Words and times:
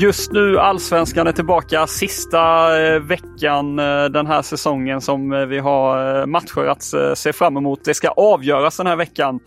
Just 0.00 0.32
nu 0.32 0.58
Allsvenskan 0.58 1.26
är 1.26 1.32
tillbaka 1.32 1.86
sista 1.86 2.38
eh, 2.82 3.00
veckan 3.00 3.78
eh, 3.78 4.04
den 4.04 4.26
här 4.26 4.42
säsongen 4.42 5.00
som 5.00 5.32
eh, 5.32 5.46
vi 5.46 5.58
har 5.58 6.26
matcher 6.26 6.66
att 6.66 7.18
se 7.18 7.32
fram 7.32 7.56
emot. 7.56 7.84
Det 7.84 7.94
ska 7.94 8.08
avgöras 8.08 8.76
den 8.76 8.86
här 8.86 8.96
veckan. 8.96 9.40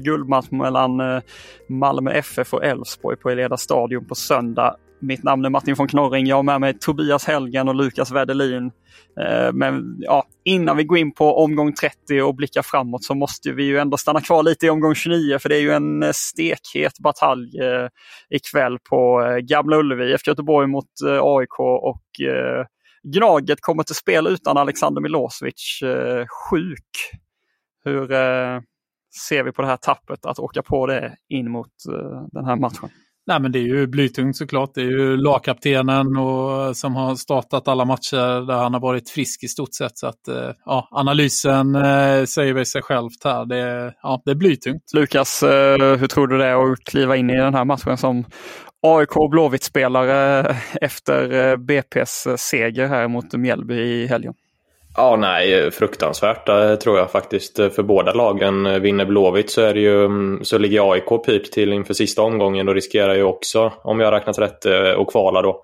Guldmatch 0.00 0.50
mellan 0.50 1.22
Malmö 1.68 2.10
FF 2.10 2.54
och 2.54 2.64
Elfsborg 2.64 3.16
på 3.16 3.30
Eleda 3.30 3.56
Stadion 3.56 4.04
på 4.04 4.14
söndag. 4.14 4.76
Mitt 5.02 5.22
namn 5.22 5.44
är 5.44 5.50
Martin 5.50 5.74
von 5.74 5.88
Knorring. 5.88 6.26
Jag 6.26 6.36
har 6.36 6.42
med 6.42 6.60
mig 6.60 6.78
Tobias 6.78 7.24
Helgen 7.24 7.68
och 7.68 7.74
Lukas 7.74 8.12
Wedelin. 8.12 8.72
Eh, 9.20 9.52
men 9.52 9.96
ja, 9.98 10.24
innan 10.44 10.76
vi 10.76 10.84
går 10.84 10.98
in 10.98 11.14
på 11.14 11.36
omgång 11.44 11.72
30 11.72 12.22
och 12.22 12.34
blickar 12.34 12.62
framåt 12.62 13.04
så 13.04 13.14
måste 13.14 13.52
vi 13.52 13.64
ju 13.64 13.78
ändå 13.78 13.96
stanna 13.96 14.20
kvar 14.20 14.42
lite 14.42 14.66
i 14.66 14.70
omgång 14.70 14.94
29 14.94 15.38
för 15.38 15.48
det 15.48 15.56
är 15.56 15.60
ju 15.60 15.72
en 15.72 16.02
eh, 16.02 16.10
stekhet 16.12 16.98
batalj 16.98 17.60
eh, 17.60 17.88
ikväll 18.30 18.78
på 18.90 19.22
Gamla 19.42 19.76
Ullevi. 19.76 20.12
IFK 20.12 20.30
Göteborg 20.30 20.66
mot 20.68 20.90
AIK 21.22 21.60
och 21.60 22.02
Gnaget 23.02 23.60
kommer 23.60 23.82
till 23.82 23.94
spel 23.94 24.26
utan 24.26 24.56
Alexander 24.56 25.00
Milosevic. 25.00 25.80
Sjuk. 26.50 27.20
Hur 27.84 28.06
ser 29.28 29.42
vi 29.42 29.52
på 29.52 29.62
det 29.62 29.68
här 29.68 29.76
tappet 29.76 30.26
att 30.26 30.38
åka 30.38 30.62
på 30.62 30.86
det 30.86 31.16
in 31.28 31.50
mot 31.50 31.72
den 32.32 32.44
här 32.44 32.56
matchen? 32.56 32.88
Nej 33.26 33.40
men 33.40 33.52
det 33.52 33.58
är 33.58 33.62
ju 33.62 33.86
blytungt 33.86 34.36
såklart. 34.36 34.70
Det 34.74 34.80
är 34.80 34.90
ju 34.90 35.16
lagkaptenen 35.16 36.16
och, 36.16 36.76
som 36.76 36.96
har 36.96 37.14
startat 37.14 37.68
alla 37.68 37.84
matcher 37.84 38.46
där 38.46 38.54
han 38.54 38.74
har 38.74 38.80
varit 38.80 39.10
frisk 39.10 39.44
i 39.44 39.48
stort 39.48 39.74
sett. 39.74 39.98
Så 39.98 40.06
att 40.06 40.28
eh, 40.28 40.50
ja, 40.64 40.88
analysen 40.90 41.74
eh, 41.74 42.24
säger 42.24 42.54
väl 42.54 42.66
sig 42.66 42.82
självt 42.82 43.24
här. 43.24 43.44
Det, 43.44 43.94
ja, 44.02 44.22
det 44.24 44.30
är 44.30 44.34
blytungt. 44.34 44.82
Lukas, 44.94 45.42
eh, 45.42 45.96
hur 45.96 46.06
tror 46.06 46.26
du 46.26 46.38
det 46.38 46.46
är 46.46 46.72
att 46.72 46.84
kliva 46.84 47.16
in 47.16 47.30
i 47.30 47.36
den 47.36 47.54
här 47.54 47.64
matchen 47.64 47.96
som 47.96 48.24
AIK 48.86 49.16
och 49.16 49.30
Blåvitt-spelare 49.30 50.40
eh, 50.50 50.56
efter 50.80 51.32
eh, 51.32 51.56
BP's 51.56 52.28
eh, 52.28 52.36
seger 52.36 52.88
här 52.88 53.08
mot 53.08 53.32
Mjällby 53.32 53.74
i 53.74 54.06
helgen? 54.06 54.34
Ja, 54.96 55.16
nej, 55.16 55.70
fruktansvärt 55.70 56.48
eh, 56.48 56.74
tror 56.74 56.98
jag 56.98 57.10
faktiskt 57.10 57.58
eh, 57.58 57.70
för 57.70 57.82
båda 57.82 58.12
lagen. 58.12 58.66
Eh, 58.66 58.78
vinner 58.78 59.04
Blåvitt 59.04 59.50
så, 59.50 59.60
är 59.60 59.74
det 59.74 59.80
ju, 59.80 60.04
mm, 60.04 60.44
så 60.44 60.58
ligger 60.58 60.92
AIK 60.92 61.24
pip 61.26 61.52
till 61.52 61.72
inför 61.72 61.94
sista 61.94 62.22
omgången 62.22 62.68
och 62.68 62.74
riskerar 62.74 63.14
ju 63.14 63.22
också, 63.22 63.72
om 63.84 64.00
jag 64.00 64.06
har 64.06 64.12
räknat 64.12 64.38
rätt, 64.38 64.66
att 64.66 65.06
kvala 65.06 65.42
då. 65.42 65.62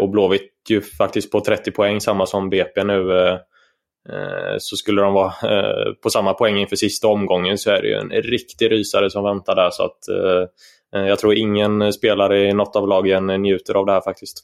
och 0.00 0.08
Blåvitt 0.08 0.52
ju 0.70 0.80
faktiskt 0.80 1.32
på 1.32 1.40
30 1.40 1.70
poäng, 1.70 2.00
samma 2.00 2.26
som 2.26 2.50
BP 2.50 2.84
nu. 2.84 3.38
så 4.58 4.76
skulle 4.76 5.02
de 5.02 5.12
vara 5.12 5.32
på 6.02 6.10
samma 6.10 6.34
poäng 6.34 6.58
inför 6.58 6.76
sista 6.76 7.08
omgången 7.08 7.58
så 7.58 7.70
är 7.70 7.82
det 7.82 7.88
ju 7.88 7.94
en 7.94 8.10
riktig 8.10 8.70
rysare 8.70 9.10
som 9.10 9.24
väntar 9.24 9.54
där. 9.54 9.70
Så 9.70 9.84
att, 9.84 9.98
jag 10.90 11.18
tror 11.18 11.34
ingen 11.34 11.92
spelare 11.92 12.48
i 12.48 12.52
något 12.52 12.76
av 12.76 12.88
lagen 12.88 13.26
njuter 13.26 13.74
av 13.74 13.86
det 13.86 13.92
här 13.92 14.00
faktiskt 14.00 14.38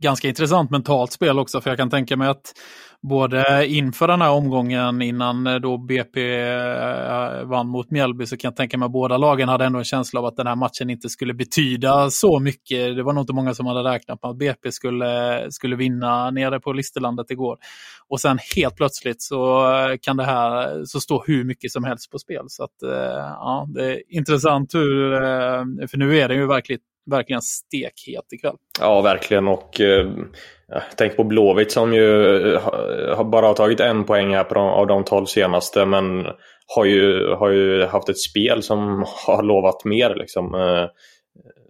ganska 0.00 0.28
intressant 0.28 0.70
mentalt 0.70 1.12
spel 1.12 1.38
också, 1.38 1.60
för 1.60 1.70
jag 1.70 1.78
kan 1.78 1.90
tänka 1.90 2.16
mig 2.16 2.28
att 2.28 2.52
både 3.02 3.66
inför 3.66 4.08
den 4.08 4.20
här 4.20 4.30
omgången 4.30 5.02
innan 5.02 5.46
eh, 5.46 5.54
då 5.54 5.78
BP 5.78 6.40
eh, 6.40 7.44
vann 7.44 7.68
mot 7.68 7.90
Mjällby 7.90 8.26
så 8.26 8.36
kan 8.36 8.48
jag 8.48 8.56
tänka 8.56 8.78
mig 8.78 8.86
att 8.86 8.92
båda 8.92 9.16
lagen 9.16 9.48
hade 9.48 9.64
ändå 9.64 9.78
en 9.78 9.84
känsla 9.84 10.20
av 10.20 10.26
att 10.26 10.36
den 10.36 10.46
här 10.46 10.56
matchen 10.56 10.90
inte 10.90 11.08
skulle 11.08 11.34
betyda 11.34 12.10
så 12.10 12.40
mycket. 12.40 12.96
Det 12.96 13.02
var 13.02 13.12
nog 13.12 13.22
inte 13.22 13.32
många 13.32 13.54
som 13.54 13.66
hade 13.66 13.90
räknat 13.90 14.22
med 14.22 14.30
att 14.30 14.38
BP 14.38 14.72
skulle, 14.72 15.46
skulle 15.50 15.76
vinna 15.76 16.30
nere 16.30 16.60
på 16.60 16.72
Listerlandet 16.72 17.30
igår. 17.30 17.58
Och 18.08 18.20
sen 18.20 18.38
helt 18.56 18.76
plötsligt 18.76 19.22
så 19.22 19.72
eh, 19.72 19.96
kan 20.02 20.16
det 20.16 20.24
här 20.24 20.84
så 20.84 21.00
stå 21.00 21.24
hur 21.26 21.44
mycket 21.44 21.72
som 21.72 21.84
helst 21.84 22.10
på 22.10 22.18
spel. 22.18 22.44
Så 22.48 22.64
att, 22.64 22.76
ja, 22.80 23.66
det 23.74 23.94
är 23.94 24.02
intressant 24.08 24.74
hur, 24.74 25.10
för 25.86 25.98
nu 25.98 26.18
är 26.18 26.28
det 26.28 26.34
ju 26.34 26.46
verkligen 26.46 26.80
verkligen 27.10 27.42
stekhet 27.42 28.32
ikväll. 28.32 28.56
Ja, 28.80 29.00
verkligen. 29.00 29.48
Och 29.48 29.80
eh, 29.80 30.10
tänk 30.96 31.16
på 31.16 31.24
Blåvitt 31.24 31.72
som 31.72 31.94
ju 31.94 32.36
eh, 32.54 32.60
har 33.16 33.54
tagit 33.54 33.80
en 33.80 34.04
poäng 34.04 34.34
här 34.34 34.44
på 34.44 34.54
de, 34.54 34.68
av 34.68 34.86
de 34.86 35.04
tolv 35.04 35.26
senaste. 35.26 35.86
Men 35.86 36.26
har 36.76 36.84
ju, 36.84 37.34
har 37.34 37.50
ju 37.50 37.84
haft 37.84 38.08
ett 38.08 38.18
spel 38.20 38.62
som 38.62 39.04
har 39.26 39.42
lovat 39.42 39.84
mer. 39.84 40.14
Liksom. 40.14 40.54
Eh, 40.54 40.86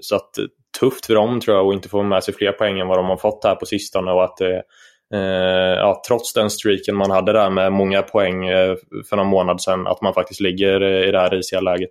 så 0.01 0.17
att 0.17 0.39
eh, 0.39 0.45
tufft 0.81 1.07
för 1.07 1.15
dem 1.15 1.41
tror 1.41 1.57
jag 1.57 1.69
att 1.69 1.75
inte 1.75 1.89
få 1.89 2.03
med 2.03 2.25
sig 2.25 2.35
fler 2.35 2.53
poäng 2.53 2.81
än 2.81 2.89
vad 2.89 2.99
de 2.99 3.07
har 3.07 3.17
fått 3.17 3.45
här 3.45 3.55
på 3.55 3.67
sistone. 3.67 4.13
Och 4.13 4.25
att 4.25 4.41
eh, 4.41 4.61
eh 5.15 5.75
ja, 5.77 6.03
trots 6.09 6.33
den 6.33 6.51
streaken 6.51 6.97
man 6.97 7.11
hade 7.11 7.33
där 7.33 7.51
med 7.51 7.73
många 7.73 8.03
poäng 8.03 8.49
eh, 8.49 8.75
för 9.09 9.17
någon 9.17 9.27
månad 9.27 9.63
sedan, 9.63 9.87
att 9.87 10.03
man 10.03 10.15
faktiskt 10.15 10.41
ligger 10.41 10.85
i 11.09 11.11
det 11.11 11.21
här 11.21 11.31
risiga 11.31 11.61
läget. 11.61 11.91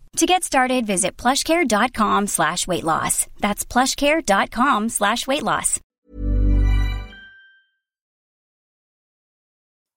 To 0.17 0.25
get 0.25 0.43
started, 0.43 0.85
visit 0.85 1.17
plushcare.com 1.17 2.27
slash 2.27 2.67
weight 2.67 2.83
loss. 2.83 3.27
That's 3.39 3.65
plushcare.com 3.65 4.89
slash 4.89 5.27
weight 5.27 5.43
loss. 5.43 5.79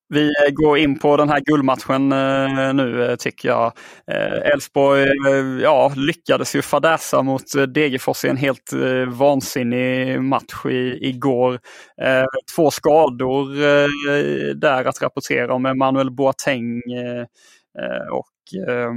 Vi 0.08 0.32
går 0.52 0.78
in 0.78 0.98
på 0.98 1.16
den 1.16 1.28
här 1.28 1.40
guldmatchen 1.40 2.12
eh, 2.12 2.74
nu 2.74 3.04
eh, 3.04 3.16
tycker 3.16 3.48
jag. 3.48 3.72
Eh, 4.06 4.52
Elfsborg 4.52 5.08
ja, 5.62 5.92
lyckades 5.96 6.56
ju 6.56 6.62
fadäsa 6.62 7.22
mot 7.22 7.42
Degerfors 7.74 8.24
i 8.24 8.28
en 8.28 8.36
helt 8.36 8.72
vansinnig 9.08 10.22
match 10.22 10.66
i, 10.66 11.08
igår. 11.08 11.60
Två 12.56 12.70
skador 12.70 13.54
där 14.54 14.84
att 14.84 15.02
rapportera 15.02 15.54
om 15.54 15.66
Emanuel 15.66 16.10
Boateng 16.10 16.82
och 18.12 18.26
Eh, 18.68 18.90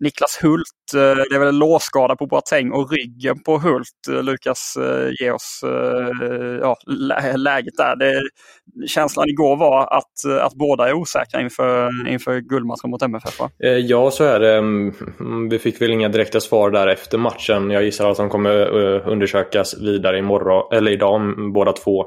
Niklas 0.00 0.38
Hult, 0.42 0.94
eh, 0.94 1.24
det 1.30 1.34
är 1.34 1.38
väl 1.38 1.48
en 1.48 1.58
låsskada 1.58 2.16
på 2.16 2.26
Boateng 2.26 2.72
och 2.72 2.90
ryggen 2.90 3.42
på 3.42 3.58
Hult. 3.58 4.08
Eh, 4.10 4.22
Lukas, 4.22 4.76
eh, 4.76 5.12
ge 5.20 5.30
oss 5.30 5.60
ja, 6.60 6.76
lä 6.86 7.36
läget 7.36 7.76
där. 7.76 7.96
Det, 7.96 8.22
känslan 8.86 9.28
igår 9.28 9.56
var 9.56 9.96
att, 9.96 10.40
att 10.40 10.54
båda 10.54 10.88
är 10.88 10.92
osäkra 10.92 11.40
inför, 11.40 12.08
inför 12.08 12.40
guldmatchen 12.40 12.90
mot 12.90 13.02
MFF 13.02 13.40
va? 13.40 13.50
Ja, 13.58 14.10
så 14.10 14.24
är 14.24 14.40
det. 14.40 14.56
Mm, 14.56 14.94
mm, 15.20 15.48
vi 15.48 15.58
fick 15.58 15.80
väl 15.80 15.90
inga 15.90 16.08
direkta 16.08 16.40
svar 16.40 16.70
där 16.70 16.86
efter 16.86 17.18
matchen. 17.18 17.70
Jag 17.70 17.84
gissar 17.84 18.10
att 18.10 18.16
de 18.16 18.28
kommer 18.28 18.66
undersökas 19.08 19.74
vidare 19.80 20.18
imorgon, 20.18 20.78
eller 20.78 20.90
idag 20.90 21.20
båda 21.54 21.72
två. 21.72 22.06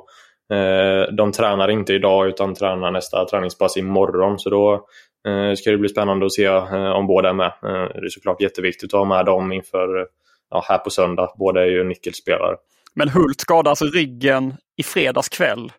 De 1.18 1.32
tränar 1.32 1.70
inte 1.70 1.94
idag 1.94 2.28
utan 2.28 2.56
tränar 2.56 2.92
nästa 2.92 3.26
träningspass 3.26 3.78
imorgon. 3.78 4.40
Så 4.40 4.50
då 4.50 4.86
Eh, 5.28 5.56
ska 5.56 5.72
det 5.72 5.78
bli 5.78 5.90
spännande 5.90 6.26
att 6.26 6.34
se 6.34 6.46
eh, 6.46 6.92
om 6.92 7.08
båda 7.08 7.30
är 7.30 7.34
med. 7.34 7.46
Eh, 7.46 8.02
det 8.02 8.06
är 8.06 8.10
såklart 8.10 8.42
jätteviktigt 8.42 8.94
att 8.94 9.00
ha 9.00 9.06
med 9.06 9.26
dem 9.26 9.52
inför 9.52 10.00
eh, 10.00 10.06
ja, 10.50 10.66
här 10.68 10.78
på 10.78 10.90
söndag. 10.90 11.34
Båda 11.38 11.62
är 11.62 11.68
ju 11.68 11.84
nyckelspelare. 11.84 12.56
Men 12.94 13.10
Hult 13.10 13.42
skadade 13.42 13.70
alltså 13.70 13.86
ryggen 13.86 14.54
i 14.78 14.84
fredags 14.84 15.30
kväll 15.30 15.72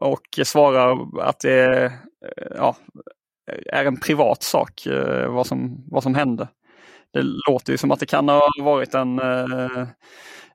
och 0.00 0.38
svarar 0.44 0.98
att 1.20 1.40
det 1.40 1.84
eh, 1.84 1.92
ja, 2.56 2.76
är 3.72 3.84
en 3.84 4.00
privat 4.00 4.42
sak 4.42 4.86
eh, 4.86 5.32
vad 5.32 5.46
som, 5.46 5.84
vad 5.90 6.02
som 6.02 6.14
hände. 6.14 6.48
Det 7.12 7.22
låter 7.48 7.72
ju 7.72 7.78
som 7.78 7.90
att 7.90 8.00
det 8.00 8.06
kan 8.06 8.28
ha 8.28 8.48
varit 8.60 8.94
en, 8.94 9.18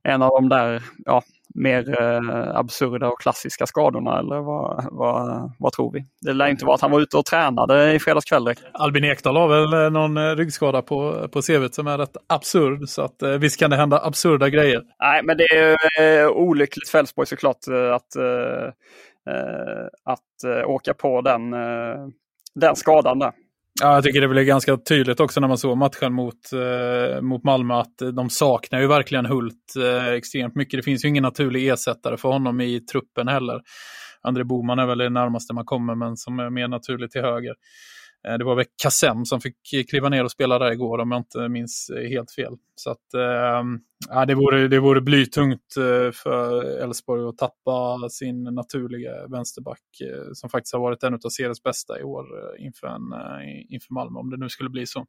en 0.04 0.21
av 0.21 0.30
de 0.30 0.50
där 0.50 0.83
ja, 1.06 1.24
mer 1.56 2.02
eh, 2.02 2.56
absurda 2.56 3.07
och 3.07 3.22
klassiska 3.22 3.66
skadorna 3.66 4.19
eller 4.19 4.40
vad, 4.40 4.88
vad, 4.92 5.52
vad 5.60 5.74
tror 5.74 5.92
vi? 5.94 6.06
Det 6.22 6.34
lär 6.34 6.48
inte 6.48 6.66
vara 6.66 6.75
att 6.75 6.81
han 6.81 6.92
var 6.92 7.02
ute 7.02 7.18
och 7.18 7.25
tränade 7.25 7.94
i 7.94 8.00
fredags 8.00 8.25
kväll. 8.25 8.54
Albin 8.74 9.04
Ekdal 9.04 9.38
har 9.38 9.48
väl 9.48 9.86
eh, 9.86 9.92
någon 9.92 10.18
eh, 10.18 10.36
ryggskada 10.36 10.81
på, 10.81 11.28
på 11.31 11.42
CVt 11.42 11.75
som 11.75 11.88
är 11.88 11.98
rätt 11.98 12.18
absurd 12.28 12.90
så 12.90 13.02
att 13.02 13.22
eh, 13.22 13.30
visst 13.31 13.60
kan 13.60 13.69
det 13.69 13.75
hända 13.75 14.00
absurda 14.04 14.50
grejer. 14.50 14.81
Nej 15.00 15.24
men 15.24 15.38
det 15.38 15.44
är 15.44 16.24
eh, 16.24 16.30
olyckligt 16.30 16.90
för 16.90 17.00
Elfsborg 17.00 17.28
såklart 17.28 17.68
eh, 17.68 17.96
att, 17.96 18.16
eh, 18.16 18.69
att 20.04 20.66
åka 20.66 20.94
på 20.94 21.22
den, 21.22 21.52
den 22.56 22.75
skadan 22.75 23.19
där. 23.19 23.31
Ja, 23.81 23.94
jag 23.94 24.04
tycker 24.04 24.22
det 24.22 24.27
blev 24.27 24.44
ganska 24.44 24.77
tydligt 24.77 25.19
också 25.19 25.39
när 25.39 25.48
man 25.48 25.57
såg 25.57 25.77
matchen 25.77 26.13
mot, 26.13 26.54
eh, 26.54 27.22
mot 27.22 27.44
Malmö 27.44 27.74
att 27.74 27.98
de 28.13 28.30
saknar 28.30 28.80
ju 28.80 28.88
verkligen 28.88 29.25
Hult 29.25 29.75
eh, 29.80 30.07
extremt 30.07 30.56
mycket. 30.56 30.77
Det 30.80 30.83
finns 30.83 31.06
ju 31.06 31.10
ingen 31.10 31.24
naturlig 31.24 31.68
ersättare 31.68 32.18
för 32.18 32.30
honom 32.30 32.62
i 32.62 32.80
truppen 32.80 33.27
heller. 33.27 33.62
André 34.22 34.44
Boman 34.44 34.80
är 34.80 34.86
väl 34.86 34.98
det 34.98 35.10
närmaste 35.10 35.54
man 35.54 35.66
kommer, 35.66 35.95
men 35.95 36.18
som 36.18 36.39
är 36.39 36.50
mer 36.50 36.68
naturligt 36.68 37.12
till 37.12 37.22
höger. 37.22 37.54
Eh, 38.27 38.38
det 38.38 38.44
var 38.44 38.56
väl 38.56 38.66
Kassem 38.81 39.25
som 39.25 39.42
fick 39.42 39.89
kliva 39.89 40.10
ner 40.10 40.24
och 40.24 40.31
spela 40.31 40.60
där 40.60 40.72
igår 40.72 40.98
om 40.98 41.12
jag 41.12 41.19
inte 41.19 41.50
minns 41.50 41.89
eh, 41.89 42.10
helt 42.10 42.31
fel. 42.31 42.54
Så 42.75 42.92
att, 42.92 43.13
äh, 43.13 44.25
det, 44.25 44.36
vore, 44.36 44.68
det 44.68 44.80
vore 44.80 45.01
blytungt 45.01 45.77
eh, 45.77 46.12
för 46.12 46.63
Elfsborg 46.83 47.30
att 47.30 47.38
tappa 47.38 48.10
sin 48.10 48.44
naturliga 48.44 49.27
vänsterback 49.27 49.81
som 50.33 50.50
faktiskt 50.50 50.74
har 50.74 50.81
varit 50.81 51.04
en 51.04 51.13
av 51.13 51.30
seriens 51.30 51.63
bästa 51.63 52.00
i 52.00 52.04
år 52.04 52.25
inför, 52.60 52.88
en, 52.88 53.04
inför 53.69 53.94
Malmö, 53.94 54.19
om 54.19 54.30
det 54.30 54.38
nu 54.38 54.50
skulle 54.50 54.69
bli 54.69 54.86
så. 54.86 55.06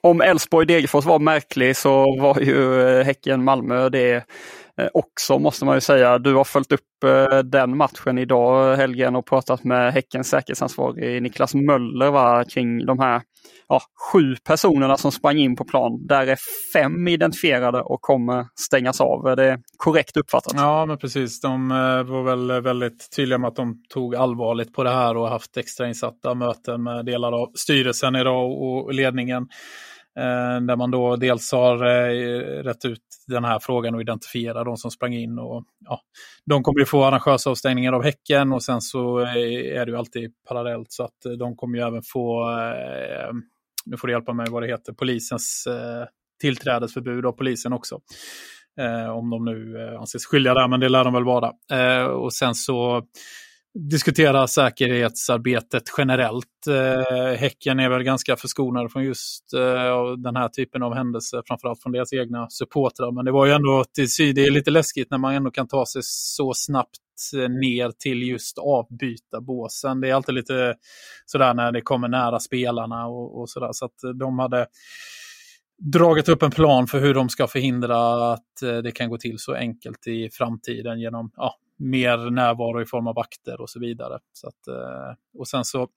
Om 0.00 0.22
Elfsborg-Degerfors 0.22 1.04
var 1.04 1.18
märklig 1.18 1.76
så 1.76 2.16
var 2.20 2.40
ju 2.40 3.02
Häcken-Malmö 3.02 3.88
det 3.88 4.26
Eh, 4.80 4.88
också 4.94 5.38
måste 5.38 5.64
man 5.64 5.74
ju 5.74 5.80
säga. 5.80 6.18
Du 6.18 6.34
har 6.34 6.44
följt 6.44 6.72
upp 6.72 7.04
eh, 7.04 7.38
den 7.38 7.76
matchen 7.76 8.18
idag 8.18 8.76
Helgen 8.76 9.16
och 9.16 9.26
pratat 9.26 9.64
med 9.64 9.92
Häckens 9.92 10.28
säkerhetsansvarig 10.28 11.22
Niklas 11.22 11.54
Möller 11.54 12.10
va, 12.10 12.44
kring 12.44 12.86
de 12.86 12.98
här 12.98 13.22
ja, 13.68 13.82
sju 14.12 14.36
personerna 14.44 14.96
som 14.96 15.12
sprang 15.12 15.36
in 15.36 15.56
på 15.56 15.64
plan. 15.64 16.06
Där 16.06 16.26
är 16.26 16.38
fem 16.72 17.08
identifierade 17.08 17.82
och 17.82 18.00
kommer 18.00 18.46
stängas 18.60 19.00
av. 19.00 19.26
Är 19.26 19.36
det 19.36 19.58
korrekt 19.76 20.16
uppfattat? 20.16 20.52
Ja, 20.56 20.86
men 20.86 20.98
precis. 20.98 21.40
De 21.40 21.70
eh, 21.70 22.02
var 22.02 22.22
väl 22.22 22.62
väldigt 22.62 23.08
tydliga 23.16 23.38
med 23.38 23.48
att 23.48 23.56
de 23.56 23.82
tog 23.88 24.16
allvarligt 24.16 24.72
på 24.72 24.84
det 24.84 24.90
här 24.90 25.16
och 25.16 25.28
haft 25.28 25.56
extrainsatta 25.56 26.34
möten 26.34 26.82
med 26.82 27.04
delar 27.04 27.32
av 27.32 27.50
styrelsen 27.54 28.16
idag 28.16 28.62
och 28.62 28.94
ledningen. 28.94 29.48
Eh, 30.16 30.60
där 30.60 30.76
man 30.76 30.90
då 30.90 31.16
dels 31.16 31.52
har 31.52 31.86
eh, 31.86 32.62
rätt 32.62 32.84
ut 32.84 33.02
den 33.26 33.44
här 33.44 33.58
frågan 33.58 33.94
och 33.94 34.00
identifierat 34.00 34.64
de 34.64 34.76
som 34.76 34.90
sprang 34.90 35.14
in. 35.14 35.38
Och, 35.38 35.64
ja, 35.84 36.00
de 36.44 36.62
kommer 36.62 36.80
ju 36.80 36.86
få 36.86 37.04
arrangörsavstängningar 37.04 37.92
av 37.92 38.02
Häcken 38.02 38.52
och 38.52 38.62
sen 38.62 38.80
så 38.80 39.20
eh, 39.20 39.76
är 39.76 39.86
det 39.86 39.90
ju 39.90 39.96
alltid 39.96 40.32
parallellt 40.48 40.92
så 40.92 41.04
att 41.04 41.38
de 41.38 41.56
kommer 41.56 41.78
ju 41.78 41.84
även 41.84 42.02
få, 42.02 42.46
nu 43.84 43.96
får 43.96 44.08
du 44.08 44.12
hjälpa 44.12 44.32
mig 44.32 44.46
vad 44.50 44.62
det 44.62 44.68
heter, 44.68 44.92
polisens 44.92 45.68
tillträdesförbud 46.40 47.26
av 47.26 47.32
polisen 47.32 47.72
också. 47.72 48.00
om 49.12 49.30
de 49.30 49.44
nu 49.44 49.88
anses 50.00 50.26
skyldiga 50.26 50.54
där, 50.54 50.68
men 50.68 50.80
det 50.80 50.88
lär 50.88 51.04
de 51.04 51.12
väl 51.12 51.24
vara. 51.24 51.52
och 52.08 52.32
sen 52.32 52.54
så 52.54 53.06
diskutera 53.74 54.46
säkerhetsarbetet 54.46 55.82
generellt. 55.98 56.66
Eh, 56.68 57.36
häcken 57.38 57.80
är 57.80 57.88
väl 57.88 58.02
ganska 58.02 58.36
förskonade 58.36 58.88
från 58.88 59.04
just 59.04 59.54
eh, 59.54 60.12
den 60.18 60.36
här 60.36 60.48
typen 60.48 60.82
av 60.82 60.94
händelser, 60.94 61.42
framförallt 61.46 61.82
från 61.82 61.92
deras 61.92 62.12
egna 62.12 62.50
supportrar. 62.50 63.12
Men 63.12 63.24
det 63.24 63.32
var 63.32 63.46
ju 63.46 63.52
ändå, 63.52 63.84
till, 63.94 64.34
det 64.34 64.46
är 64.46 64.50
lite 64.50 64.70
läskigt 64.70 65.10
när 65.10 65.18
man 65.18 65.34
ändå 65.34 65.50
kan 65.50 65.68
ta 65.68 65.86
sig 65.86 66.02
så 66.04 66.54
snabbt 66.54 66.98
eh, 67.36 67.48
ner 67.48 67.90
till 67.98 68.22
just 68.22 68.58
avbytarbåsen. 68.58 70.00
Det 70.00 70.08
är 70.08 70.14
alltid 70.14 70.34
lite 70.34 70.74
sådär 71.26 71.54
när 71.54 71.72
det 71.72 71.80
kommer 71.80 72.08
nära 72.08 72.40
spelarna 72.40 73.06
och, 73.06 73.40
och 73.40 73.50
sådär. 73.50 73.70
Så 73.72 73.84
att 73.84 74.18
de 74.18 74.38
hade 74.38 74.66
dragit 75.82 76.28
upp 76.28 76.42
en 76.42 76.50
plan 76.50 76.86
för 76.86 77.00
hur 77.00 77.14
de 77.14 77.28
ska 77.28 77.46
förhindra 77.46 78.32
att 78.32 78.62
eh, 78.62 78.76
det 78.76 78.92
kan 78.92 79.10
gå 79.10 79.18
till 79.18 79.38
så 79.38 79.54
enkelt 79.54 80.06
i 80.06 80.28
framtiden 80.32 81.00
genom 81.00 81.30
ja, 81.36 81.54
mer 81.78 82.30
närvaro 82.30 82.82
i 82.82 82.86
form 82.86 83.06
av 83.06 83.14
vakter 83.14 83.60
och 83.60 83.70
så 83.70 83.80
vidare. 83.80 84.18
Så 84.32 84.48
att, 84.48 84.68
eh, 84.68 85.14
och 85.38 85.48
sen 85.48 85.64
så 85.64 85.88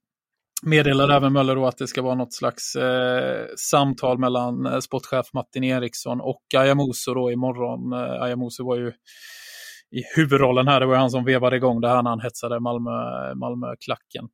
meddelade 0.63 1.15
även 1.15 1.33
Möller 1.33 1.55
då 1.55 1.67
att 1.67 1.77
det 1.77 1.87
ska 1.87 2.01
vara 2.01 2.15
något 2.15 2.33
slags 2.33 2.75
eh, 2.75 3.45
samtal 3.57 4.17
mellan 4.17 4.65
eh, 4.65 4.79
sportchef 4.79 5.33
Martin 5.33 5.63
Eriksson 5.63 6.21
och 6.21 6.43
Ayamuso 6.57 7.13
då 7.13 7.31
imorgon. 7.31 7.93
Eh, 7.93 8.21
Ayamuso 8.21 8.65
var 8.65 8.75
ju 8.75 8.87
i 9.91 10.01
huvudrollen 10.15 10.67
här, 10.67 10.79
det 10.79 10.85
var 10.85 10.95
han 10.95 11.09
som 11.09 11.25
vevade 11.25 11.55
igång 11.55 11.81
det 11.81 11.89
här 11.89 12.03
när 12.03 12.09
han 12.09 12.21
hetsade 12.21 12.59
Malmö-klacken. 13.35 14.27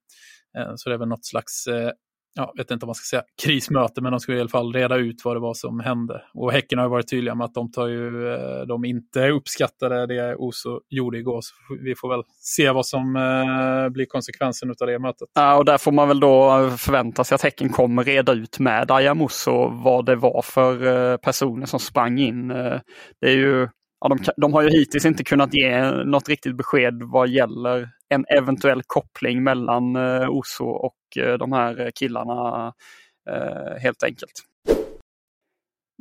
Eh, 0.58 0.72
så 0.76 0.90
det 0.90 0.96
är 0.96 1.00
väl 1.00 1.08
något 1.08 1.26
slags 1.26 1.68
eh, 1.68 1.92
jag 2.34 2.58
vet 2.58 2.72
inte 2.72 2.86
om 2.86 2.88
man 2.88 2.96
ska 2.96 3.18
säga 3.18 3.24
krismöte, 3.44 4.02
men 4.02 4.12
de 4.12 4.20
skulle 4.20 4.38
i 4.38 4.40
alla 4.40 4.50
fall 4.50 4.74
reda 4.74 4.96
ut 4.96 5.26
vad 5.26 5.36
det 5.36 5.40
var 5.40 5.54
som 5.54 5.80
hände. 5.80 6.22
Och 6.34 6.52
Häcken 6.52 6.80
har 6.80 6.90
varit 6.90 7.10
tydliga 7.10 7.36
med 7.36 7.46
att 7.46 7.54
de, 7.54 7.72
tar 7.72 7.88
ju, 7.88 8.34
eh, 8.34 8.62
de 8.68 8.86
inte 8.86 9.30
uppskattade 9.30 10.08
det 10.08 10.36
Oso 10.36 10.80
gjorde 10.90 11.18
igår. 11.18 11.42
Så 11.42 11.54
vi 11.82 11.96
får 11.96 12.10
väl 12.10 12.24
se 12.40 12.72
vad 12.72 12.86
som 12.86 13.16
eh, 13.16 13.90
blir 13.90 14.06
konsekvensen 14.06 14.70
av 14.70 14.88
det 14.88 15.00
mötet. 15.00 15.30
Ja, 15.34 15.58
och 15.58 15.66
där 15.66 15.78
får 15.78 15.92
man 15.92 16.08
väl 16.08 16.20
då 16.20 16.60
eh, 16.60 16.76
förvänta 16.76 17.24
sig 17.24 17.36
att 17.36 17.42
Häcken 17.42 17.70
kommer 17.70 18.04
reda 18.04 18.34
ut 18.34 18.60
med 18.60 18.92
Ayamuso 18.92 19.70
vad 19.70 20.06
det 20.06 20.16
var 20.16 20.42
för 20.42 21.18
personer 21.18 21.66
som 21.66 21.80
sprang 21.80 22.20
in. 22.20 22.48
Det 23.22 23.28
är 23.28 23.36
ju 23.36 23.68
ja, 24.02 24.10
de, 24.10 24.20
de, 24.38 24.54
har 24.54 24.62
ju 24.62 24.70
hittills 24.70 25.06
inte 25.06 25.24
kunnat 25.24 25.54
ge 25.54 25.92
något 25.92 26.30
riktigt 26.30 26.58
besked 26.58 27.04
vad 27.04 27.30
gäller 27.30 27.90
en 28.12 28.26
eventuell 28.30 28.82
koppling 28.88 29.44
mellan 29.44 29.96
eh, 29.96 30.30
Oso 30.30 30.66
och 30.66 31.18
eh, 31.18 31.34
de 31.34 31.52
här 31.52 31.92
killarna 31.96 32.74
eh, 33.30 33.82
helt 33.82 34.04
enkelt. 34.04 34.44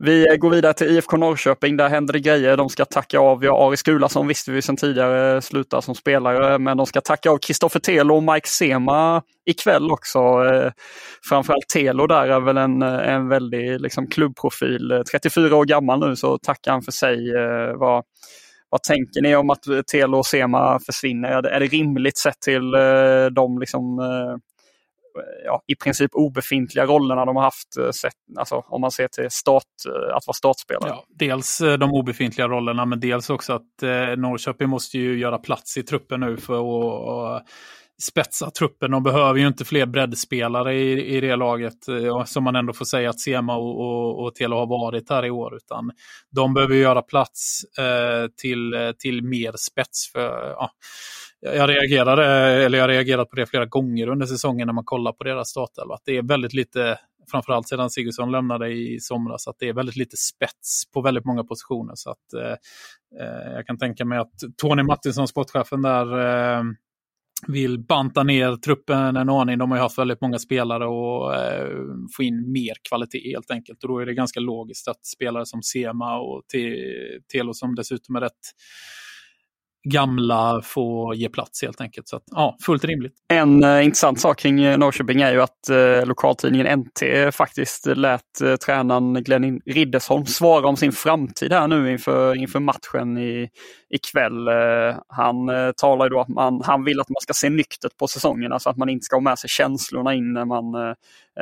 Vi 0.02 0.36
går 0.40 0.50
vidare 0.50 0.72
till 0.72 0.96
IFK 0.96 1.16
Norrköping. 1.16 1.76
Där 1.76 1.88
händer 1.88 2.12
det 2.12 2.20
grejer. 2.20 2.56
De 2.56 2.68
ska 2.68 2.84
tacka 2.84 3.18
av, 3.18 3.44
ja, 3.44 3.66
Aris 3.66 3.82
Gulason 3.82 4.28
visste 4.28 4.50
vi 4.50 4.62
sedan 4.62 4.76
tidigare 4.76 5.42
slutar 5.42 5.80
som 5.80 5.94
spelare, 5.94 6.58
men 6.58 6.76
de 6.76 6.86
ska 6.86 7.00
tacka 7.00 7.30
av 7.30 7.38
Kristoffer 7.38 7.80
Telo 7.80 8.16
och 8.16 8.22
Mike 8.22 8.48
Sema 8.48 9.22
ikväll 9.46 9.90
också. 9.90 10.18
Eh, 10.18 10.72
framförallt 11.28 11.68
Telo 11.68 12.06
där 12.06 12.26
är 12.26 12.40
väl 12.40 12.56
en, 12.56 12.82
eh, 12.82 13.08
en 13.08 13.28
väldig 13.28 13.80
liksom, 13.80 14.06
klubbprofil. 14.06 14.90
Eh, 14.90 15.02
34 15.02 15.56
år 15.56 15.64
gammal 15.64 16.08
nu 16.08 16.16
så 16.16 16.38
tackar 16.38 16.72
han 16.72 16.82
för 16.82 16.92
sig. 16.92 17.36
Eh, 17.36 17.72
vad, 18.70 18.82
tänker 18.82 19.22
ni 19.22 19.36
om 19.36 19.50
att 19.50 19.64
Telo 19.86 20.18
och 20.18 20.26
Sema 20.26 20.80
försvinner? 20.86 21.28
Är 21.28 21.42
det, 21.42 21.50
är 21.50 21.60
det 21.60 21.66
rimligt 21.66 22.18
sett 22.18 22.40
till 22.40 22.74
eh, 22.74 23.26
de 23.32 23.58
liksom, 23.58 23.98
eh, 23.98 24.36
ja, 25.44 25.62
i 25.66 25.74
princip 25.74 26.10
obefintliga 26.14 26.86
rollerna 26.86 27.24
de 27.24 27.36
har 27.36 27.42
haft, 27.42 27.76
eh, 27.76 27.90
sett, 27.90 28.14
alltså, 28.38 28.64
om 28.68 28.80
man 28.80 28.90
ser 28.90 29.08
till 29.08 29.30
start, 29.30 29.64
eh, 29.88 30.16
att 30.16 30.26
vara 30.26 30.34
startspelare. 30.34 30.88
Ja, 30.88 31.04
dels 31.08 31.60
eh, 31.60 31.78
de 31.78 31.90
obefintliga 31.90 32.48
rollerna 32.48 32.86
men 32.86 33.00
dels 33.00 33.30
också 33.30 33.52
att 33.52 33.82
eh, 33.82 34.16
Norrköping 34.16 34.68
måste 34.68 34.98
ju 34.98 35.18
göra 35.18 35.38
plats 35.38 35.76
i 35.76 35.82
truppen 35.82 36.20
nu 36.20 36.36
för 36.36 36.54
att 37.36 37.46
spetsa 38.02 38.50
truppen. 38.50 38.90
De 38.90 39.02
behöver 39.02 39.40
ju 39.40 39.46
inte 39.46 39.64
fler 39.64 39.86
breddspelare 39.86 40.74
i, 40.74 41.16
i 41.16 41.20
det 41.20 41.36
laget, 41.36 41.88
eh, 41.88 42.24
som 42.24 42.44
man 42.44 42.56
ändå 42.56 42.72
får 42.72 42.84
säga 42.84 43.10
att 43.10 43.20
Sema 43.20 43.56
och, 43.56 43.80
och, 43.80 44.24
och 44.24 44.34
Telo 44.34 44.56
har 44.56 44.66
varit 44.66 45.10
här 45.10 45.26
i 45.26 45.30
år. 45.30 45.56
Utan 45.56 45.90
de 46.30 46.54
behöver 46.54 46.74
göra 46.74 47.02
plats 47.02 47.64
eh, 47.78 48.28
till, 48.40 48.74
eh, 48.74 48.92
till 48.98 49.24
mer 49.24 49.52
spets. 49.56 50.12
för 50.12 50.50
ja, 50.50 50.70
jag 51.40 51.68
reagerade, 51.68 52.24
eh, 52.24 52.64
eller 52.64 52.78
jag 52.78 52.82
har 52.82 52.88
reagerat 52.88 53.30
på 53.30 53.36
det 53.36 53.46
flera 53.46 53.66
gånger 53.66 54.08
under 54.08 54.26
säsongen 54.26 54.66
när 54.66 54.74
man 54.74 54.84
kollar 54.84 55.12
på 55.12 55.24
deras 55.24 55.48
startelva. 55.48 55.94
Att 55.94 56.02
det 56.04 56.16
är 56.16 56.22
väldigt 56.22 56.52
lite 56.52 56.98
framförallt 57.30 57.68
sedan 57.68 57.90
Sigurdsson 57.90 58.32
lämnade 58.32 58.68
i 58.68 59.00
somras, 59.00 59.48
att 59.48 59.56
det 59.58 59.68
är 59.68 59.72
väldigt 59.72 59.96
lite 59.96 60.16
spets 60.16 60.90
på 60.92 61.00
väldigt 61.00 61.24
många 61.24 61.44
positioner. 61.44 61.92
Så 61.94 62.10
att, 62.10 62.32
eh, 62.34 63.52
jag 63.54 63.66
kan 63.66 63.78
tänka 63.78 64.04
mig 64.04 64.18
att 64.18 64.32
Tony 64.56 64.82
Martinsson, 64.82 65.28
sportchefen 65.28 65.82
där, 65.82 66.18
eh, 66.18 66.62
vill 67.48 67.78
banta 67.78 68.22
ner 68.22 68.56
truppen 68.56 69.16
en 69.16 69.28
aning. 69.28 69.58
De 69.58 69.70
har 69.70 69.78
ju 69.78 69.82
haft 69.82 69.98
väldigt 69.98 70.20
många 70.20 70.38
spelare 70.38 70.86
och 70.86 71.34
eh, 71.34 71.68
få 72.16 72.22
in 72.22 72.52
mer 72.52 72.74
kvalitet 72.88 73.32
helt 73.32 73.50
enkelt. 73.50 73.82
Och 73.82 73.88
då 73.88 73.98
är 73.98 74.06
det 74.06 74.14
ganska 74.14 74.40
logiskt 74.40 74.88
att 74.88 75.06
spelare 75.06 75.46
som 75.46 75.62
Sema 75.62 76.20
och 76.20 76.42
Telo 77.32 77.54
som 77.54 77.74
dessutom 77.74 78.16
är 78.16 78.20
rätt 78.20 78.32
gamla 79.84 80.60
få 80.62 81.14
ge 81.14 81.28
plats 81.28 81.62
helt 81.62 81.80
enkelt. 81.80 82.08
Så 82.08 82.16
att, 82.16 82.22
ja, 82.26 82.56
fullt 82.66 82.84
rimligt. 82.84 83.12
En 83.28 83.64
uh, 83.64 83.84
intressant 83.84 84.20
sak 84.20 84.38
kring 84.38 84.62
eh, 84.62 84.78
Norrköping 84.78 85.20
är 85.20 85.32
ju 85.32 85.42
att 85.42 85.70
uh, 85.70 86.06
lokaltidningen 86.06 86.78
NT 86.78 87.02
faktiskt 87.34 87.86
lät 87.86 88.22
uh, 88.42 88.56
tränaren 88.56 89.14
Glenn 89.14 89.60
Riddersholm 89.66 90.26
svara 90.26 90.68
om 90.68 90.76
sin 90.76 90.92
framtid 90.92 91.52
här 91.52 91.68
nu 91.68 91.92
inför, 91.92 92.34
inför 92.34 92.60
matchen 92.60 93.18
i, 93.18 93.48
ikväll. 93.90 94.48
Uh, 94.48 94.96
han 95.08 95.48
uh, 95.48 95.72
talar 95.76 96.04
ju 96.04 96.10
då 96.10 96.20
att 96.20 96.28
man, 96.28 96.62
han 96.64 96.84
vill 96.84 97.00
att 97.00 97.08
man 97.08 97.20
ska 97.20 97.32
se 97.32 97.50
nyktert 97.50 97.96
på 97.96 98.08
säsongen, 98.08 98.52
alltså 98.52 98.70
att 98.70 98.76
man 98.76 98.88
inte 98.88 99.04
ska 99.04 99.16
ha 99.16 99.20
med 99.20 99.38
sig 99.38 99.50
känslorna 99.50 100.14
in 100.14 100.32
när 100.32 100.44
man 100.44 100.94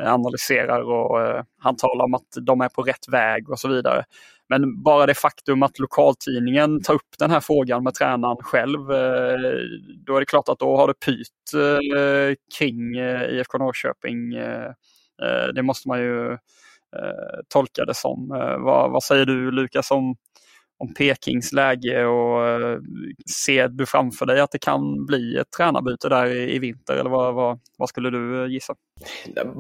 analyserar 0.07 0.81
och 0.81 1.45
han 1.59 1.77
talar 1.77 2.05
om 2.05 2.15
att 2.15 2.47
de 2.47 2.61
är 2.61 2.69
på 2.69 2.83
rätt 2.83 3.09
väg 3.09 3.51
och 3.51 3.59
så 3.59 3.69
vidare. 3.69 4.05
Men 4.49 4.83
bara 4.83 5.07
det 5.07 5.15
faktum 5.15 5.63
att 5.63 5.79
lokaltidningen 5.79 6.83
tar 6.83 6.95
upp 6.95 7.19
den 7.19 7.31
här 7.31 7.41
frågan 7.41 7.85
med 7.85 7.95
tränaren 7.95 8.37
själv, 8.37 8.93
eh, 8.93 9.39
då 10.07 10.17
är 10.17 10.21
det 10.21 10.27
klart 10.27 10.49
att 10.49 10.59
då 10.59 10.77
har 10.77 10.87
det 10.87 10.95
pyt 10.95 11.55
eh, 11.55 12.35
kring 12.59 12.99
eh, 12.99 13.23
IFK 13.23 13.59
Norrköping. 13.59 14.31
Det 15.55 15.63
måste 15.63 15.89
man 15.89 16.01
ju 16.01 16.39
tolka 17.49 17.85
det 17.85 17.95
som. 17.95 18.29
Vad, 18.65 18.91
vad 18.91 19.03
säger 19.03 19.27
du 19.27 19.51
Lukas 19.51 19.91
om, 19.91 20.17
om 20.79 20.95
Pekings 20.95 21.53
läge 21.53 22.07
och 22.07 22.41
ser 23.47 23.69
du 23.69 23.87
framför 23.87 24.27
dig 24.27 24.41
att 24.41 24.51
det 24.51 24.59
kan 24.59 25.07
bli 25.07 25.37
ett 25.37 25.51
tränarbyte 25.57 26.09
där 26.09 26.27
i, 26.27 26.55
i 26.55 26.59
vinter 26.59 26.95
eller 26.95 27.11
vad, 27.11 27.35
vad, 27.35 27.61
vad, 27.79 27.89
skulle 27.89 28.11
du 28.11 28.53
gissa? 28.53 28.75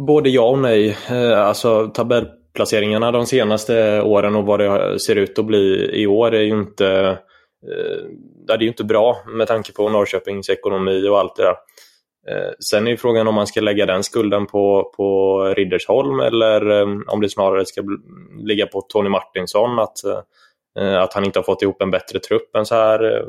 Både 0.07 0.30
ja 0.30 0.50
och 0.50 0.59
nej. 0.59 0.97
Alltså 1.35 1.88
tabell 1.88 2.28
placeringarna 2.59 3.12
de 3.12 3.27
senaste 3.27 4.03
åren 4.03 4.37
och 4.37 4.47
vad 4.47 4.61
det 4.61 5.00
ser 5.00 5.17
ut 5.17 5.38
att 5.38 5.45
bli 5.45 5.91
i 5.93 6.07
år 6.07 6.35
är 6.35 6.41
ju 6.41 6.50
inte, 6.50 6.88
eh, 7.69 8.05
det 8.47 8.53
är 8.53 8.59
ju 8.59 8.69
inte 8.69 8.85
bra 8.85 9.17
med 9.27 9.47
tanke 9.47 9.73
på 9.73 9.88
Norrköpings 9.88 10.50
ekonomi 10.50 11.09
och 11.09 11.19
allt 11.19 11.37
det 11.37 11.43
där. 11.43 11.57
Eh, 12.31 12.53
sen 12.71 12.87
är 12.87 12.91
ju 12.91 12.97
frågan 12.97 13.29
om 13.29 13.35
man 13.35 13.47
ska 13.47 13.61
lägga 13.61 13.87
den 13.87 14.03
skulden 14.03 14.47
på, 14.47 14.93
på 14.97 15.38
Riddersholm 15.57 16.21
eller 16.21 16.71
eh, 16.71 16.87
om 17.07 17.21
det 17.21 17.29
snarare 17.29 17.67
ska 17.67 17.83
ligga 18.38 18.67
på 18.67 18.81
Tony 18.81 19.09
Martinsson 19.09 19.79
att, 19.79 20.05
eh, 20.79 21.03
att 21.03 21.15
han 21.15 21.25
inte 21.25 21.38
har 21.38 21.45
fått 21.45 21.62
ihop 21.62 21.83
en 21.83 21.91
bättre 21.91 22.19
trupp 22.19 22.57
än 22.57 22.67
så 22.67 22.75
här. 22.75 23.05
Eh, 23.05 23.27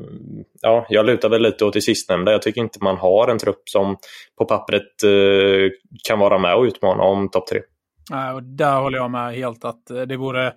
ja, 0.61 0.85
jag 0.89 1.05
lutar 1.05 1.29
väl 1.29 1.41
lite 1.41 1.65
åt 1.65 1.73
det 1.73 1.81
sistnämnda. 1.81 2.31
Jag 2.31 2.41
tycker 2.41 2.61
inte 2.61 2.83
man 2.83 2.97
har 2.97 3.27
en 3.27 3.39
trupp 3.39 3.69
som 3.69 3.97
på 4.37 4.45
pappret 4.45 5.03
eh, 5.03 5.71
kan 6.07 6.19
vara 6.19 6.37
med 6.37 6.55
och 6.55 6.63
utmana 6.63 7.03
om 7.03 7.29
topp 7.29 7.47
tre. 7.47 7.61
Nej, 8.09 8.33
och 8.33 8.43
där 8.43 8.81
håller 8.81 8.97
jag 8.97 9.11
med 9.11 9.35
helt 9.35 9.65
att 9.65 9.89
eh, 9.89 10.01
det 10.01 10.17
vore, 10.17 10.47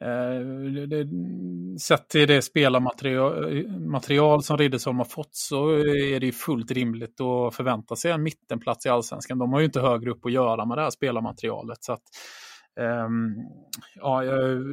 eh, 0.00 0.40
det, 0.88 1.08
sett 1.80 2.08
till 2.08 2.28
det 2.28 2.42
spelarmaterial 2.42 3.66
material 3.78 4.42
som 4.42 4.58
Riddersholm 4.58 4.98
har 4.98 5.04
fått 5.04 5.34
så 5.34 5.70
är 5.78 6.20
det 6.20 6.32
fullt 6.32 6.70
rimligt 6.70 7.20
att 7.20 7.54
förvänta 7.54 7.96
sig 7.96 8.10
en 8.10 8.22
mittenplats 8.22 8.86
i 8.86 8.88
allsvenskan. 8.88 9.38
De 9.38 9.52
har 9.52 9.60
ju 9.60 9.66
inte 9.66 9.80
högre 9.80 10.10
upp 10.10 10.26
att 10.26 10.32
göra 10.32 10.66
med 10.66 10.78
det 10.78 10.82
här 10.82 10.90
spelarmaterialet. 10.90 11.84
Så 11.84 11.92
att, 11.92 12.02
ehm, 12.80 13.34
ja, 13.94 14.22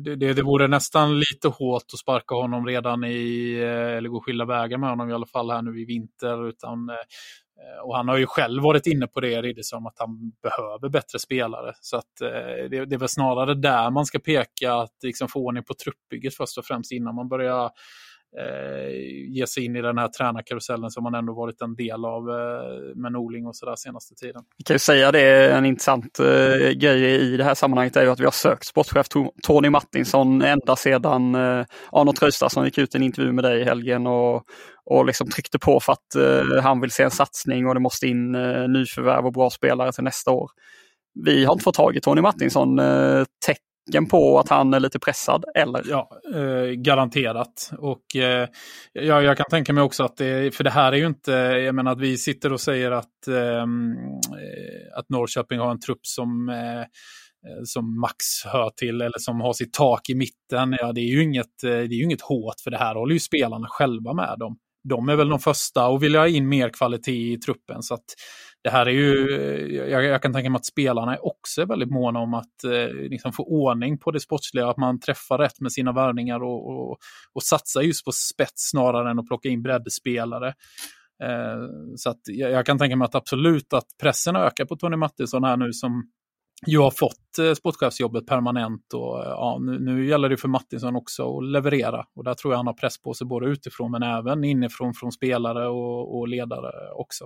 det, 0.01 0.33
det 0.33 0.43
vore 0.43 0.67
nästan 0.67 1.19
lite 1.19 1.47
hårt 1.47 1.83
att 1.93 1.99
sparka 1.99 2.35
honom 2.35 2.65
redan 2.65 3.03
i, 3.03 3.53
eh, 3.59 3.97
eller 3.97 4.09
gå 4.09 4.21
skilda 4.21 4.45
vägar 4.45 4.77
med 4.77 4.89
honom 4.89 5.09
i 5.09 5.13
alla 5.13 5.25
fall 5.25 5.51
här 5.51 5.61
nu 5.61 5.81
i 5.81 5.85
vinter. 5.85 6.49
Utan 6.49 6.89
eh, 6.89 6.95
Eh, 7.59 7.85
och 7.85 7.95
han 7.95 8.07
har 8.07 8.17
ju 8.17 8.25
själv 8.25 8.63
varit 8.63 8.87
inne 8.87 9.07
på 9.07 9.19
det, 9.19 9.41
Riddersson, 9.41 9.87
att 9.87 9.99
han 9.99 10.31
behöver 10.43 10.89
bättre 10.89 11.19
spelare. 11.19 11.73
Så 11.81 11.97
att, 11.97 12.21
eh, 12.21 12.69
det, 12.69 12.85
det 12.85 12.95
är 12.95 12.99
väl 12.99 13.09
snarare 13.09 13.53
där 13.53 13.89
man 13.89 14.05
ska 14.05 14.19
peka, 14.19 14.73
att 14.73 14.95
liksom 15.03 15.27
få 15.27 15.39
ordning 15.39 15.63
på 15.63 15.73
truppbygget 15.73 16.35
först 16.35 16.57
och 16.57 16.65
främst 16.65 16.91
innan 16.91 17.15
man 17.15 17.29
börjar 17.29 17.71
eh, 18.37 18.89
ge 19.27 19.47
sig 19.47 19.65
in 19.65 19.75
i 19.75 19.81
den 19.81 19.97
här 19.97 20.07
tränarkarusellen 20.07 20.91
som 20.91 21.03
man 21.03 21.15
ändå 21.15 21.33
varit 21.33 21.61
en 21.61 21.75
del 21.75 22.05
av 22.05 22.29
eh, 22.29 22.95
med 22.95 23.11
Norling 23.11 23.47
och 23.47 23.55
sådär 23.55 23.75
senaste 23.75 24.15
tiden. 24.15 24.43
Vi 24.57 24.63
kan 24.63 24.73
ju 24.73 24.79
säga 24.79 25.11
det, 25.11 25.51
en 25.51 25.65
intressant 25.65 26.19
eh, 26.19 26.69
grej 26.69 27.03
i 27.03 27.37
det 27.37 27.43
här 27.43 27.55
sammanhanget 27.55 27.95
är 27.95 28.03
ju 28.03 28.09
att 28.09 28.19
vi 28.19 28.23
har 28.23 28.31
sökt 28.31 28.65
sportchef 28.65 29.07
Tony 29.43 29.69
Martinsson 29.69 30.41
ända 30.41 30.75
sedan 30.75 31.35
eh, 31.35 31.65
Arnold 31.91 32.17
Traustason 32.17 32.65
gick 32.65 32.77
ut 32.77 32.95
i 32.95 32.97
en 32.97 33.03
intervju 33.03 33.31
med 33.31 33.43
dig 33.43 33.61
i 33.61 33.63
helgen 33.63 34.07
och, 34.07 34.43
och 34.85 35.05
liksom 35.05 35.29
tryckte 35.29 35.59
på 35.59 35.79
för 35.79 35.93
att 35.93 36.15
eh, 36.15 36.63
han 36.63 36.81
vill 36.81 36.91
se 36.91 37.03
en 37.03 37.11
satsning 37.11 37.67
och 37.67 37.73
det 37.73 37.79
måste 37.79 38.07
in 38.07 38.35
eh, 38.35 38.67
nyförvärv 38.67 39.25
och 39.25 39.33
bra 39.33 39.49
spelare 39.49 39.91
till 39.91 40.03
nästa 40.03 40.31
år. 40.31 40.49
Vi 41.25 41.45
har 41.45 41.53
inte 41.53 41.63
fått 41.63 41.75
tag 41.75 41.95
i 41.95 42.01
Tony 42.01 42.21
Martinsson. 42.21 42.79
Eh, 42.79 43.23
tecken 43.89 44.05
på 44.05 44.39
att 44.39 44.49
han 44.49 44.73
är 44.73 44.79
lite 44.79 44.99
pressad, 44.99 45.45
eller? 45.55 45.83
Ja, 45.89 46.09
eh, 46.33 46.71
garanterat. 46.71 47.71
Och 47.77 48.15
eh, 48.15 48.47
jag, 48.93 49.23
jag 49.23 49.37
kan 49.37 49.45
tänka 49.49 49.73
mig 49.73 49.83
också 49.83 50.03
att 50.03 50.17
det, 50.17 50.55
för 50.55 50.63
det 50.63 50.69
här 50.69 50.91
är 50.91 50.97
ju 50.97 51.07
inte, 51.07 51.31
jag 51.31 51.75
menar 51.75 51.91
att 51.91 51.99
vi 51.99 52.17
sitter 52.17 52.53
och 52.53 52.61
säger 52.61 52.91
att, 52.91 53.27
ehm, 53.27 53.91
eh, 53.91 54.97
att 54.99 55.09
Norrköping 55.09 55.59
har 55.59 55.71
en 55.71 55.79
trupp 55.79 55.99
som 56.01 56.49
eh, 56.49 56.79
eh, 56.79 57.63
som 57.63 57.99
Max 57.99 58.15
hör 58.45 58.69
till 58.69 59.01
eller 59.01 59.19
som 59.19 59.41
har 59.41 59.53
sitt 59.53 59.73
tak 59.73 60.09
i 60.09 60.15
mitten. 60.15 60.75
Ja, 60.79 60.91
det 60.93 61.01
är 61.01 61.09
ju 61.09 61.23
inget, 61.23 61.63
eh, 61.63 61.69
det 61.69 61.95
är 61.95 61.99
ju 61.99 62.03
inget 62.03 62.21
hårt 62.21 62.59
för 62.63 62.71
det 62.71 62.77
här 62.77 62.95
håller 62.95 63.13
ju 63.13 63.19
spelarna 63.19 63.67
själva 63.69 64.13
med 64.13 64.43
om 64.43 64.57
de 64.89 65.09
är 65.09 65.15
väl 65.15 65.29
de 65.29 65.39
första 65.39 65.87
och 65.87 66.03
vill 66.03 66.15
ha 66.15 66.27
in 66.27 66.49
mer 66.49 66.69
kvalitet 66.69 67.33
i 67.33 67.37
truppen. 67.37 67.83
Så 67.83 67.93
att 67.93 68.05
det 68.63 68.69
här 68.69 68.85
är 68.85 68.91
ju, 68.91 69.35
eh, 69.35 69.89
jag, 69.89 70.03
jag 70.03 70.21
kan 70.21 70.33
tänka 70.33 70.49
mig 70.49 70.57
att 70.57 70.65
spelarna 70.65 71.13
är 71.13 71.25
också 71.25 71.65
väldigt 71.65 71.91
måna 71.91 72.19
om 72.19 72.33
att 72.33 72.63
eh, 72.63 72.93
liksom 72.93 73.33
få 73.33 73.43
ordning 73.43 73.97
på 73.97 74.11
det 74.11 74.19
sportsliga, 74.19 74.69
att 74.69 74.77
man 74.77 74.99
träffar 74.99 75.37
rätt 75.37 75.59
med 75.59 75.71
sina 75.71 75.91
värvningar 75.91 76.43
och, 76.43 76.69
och, 76.69 76.97
och 77.33 77.43
satsar 77.43 77.81
just 77.81 78.05
på 78.05 78.11
spets 78.11 78.69
snarare 78.69 79.11
än 79.11 79.19
att 79.19 79.27
plocka 79.27 79.49
in 79.49 79.61
breddspelare. 79.61 80.47
Eh, 81.23 81.67
så 81.95 82.09
att 82.09 82.19
jag, 82.23 82.51
jag, 82.51 82.65
kan 82.65 82.77
tänka 82.77 82.95
mig 82.95 83.05
att 83.05 83.15
absolut 83.15 83.73
att 83.73 83.87
pressen 84.01 84.35
ökar 84.35 84.65
på 84.65 84.75
Tony 84.75 84.97
Mattisson 84.97 85.43
här 85.43 85.57
nu 85.57 85.73
som 85.73 86.03
ju 86.67 86.79
har 86.79 86.91
fått 86.91 87.39
eh, 87.39 87.53
sportchefsjobbet 87.53 88.27
permanent 88.27 88.93
och 88.93 89.25
eh, 89.25 89.29
ja, 89.29 89.57
nu, 89.61 89.79
nu 89.79 90.07
gäller 90.07 90.29
det 90.29 90.37
för 90.37 90.47
Mattisson 90.47 90.95
också 90.95 91.37
att 91.37 91.45
leverera. 91.45 92.05
Och 92.15 92.23
där 92.23 92.33
tror 92.33 92.53
jag 92.53 92.57
han 92.57 92.67
har 92.67 92.73
press 92.73 93.01
på 93.01 93.13
sig 93.13 93.27
både 93.27 93.47
utifrån 93.47 93.91
men 93.91 94.03
även 94.03 94.43
inifrån 94.43 94.93
från 94.93 95.11
spelare 95.11 95.67
och, 95.67 96.19
och 96.19 96.27
ledare 96.27 96.91
också. 96.95 97.25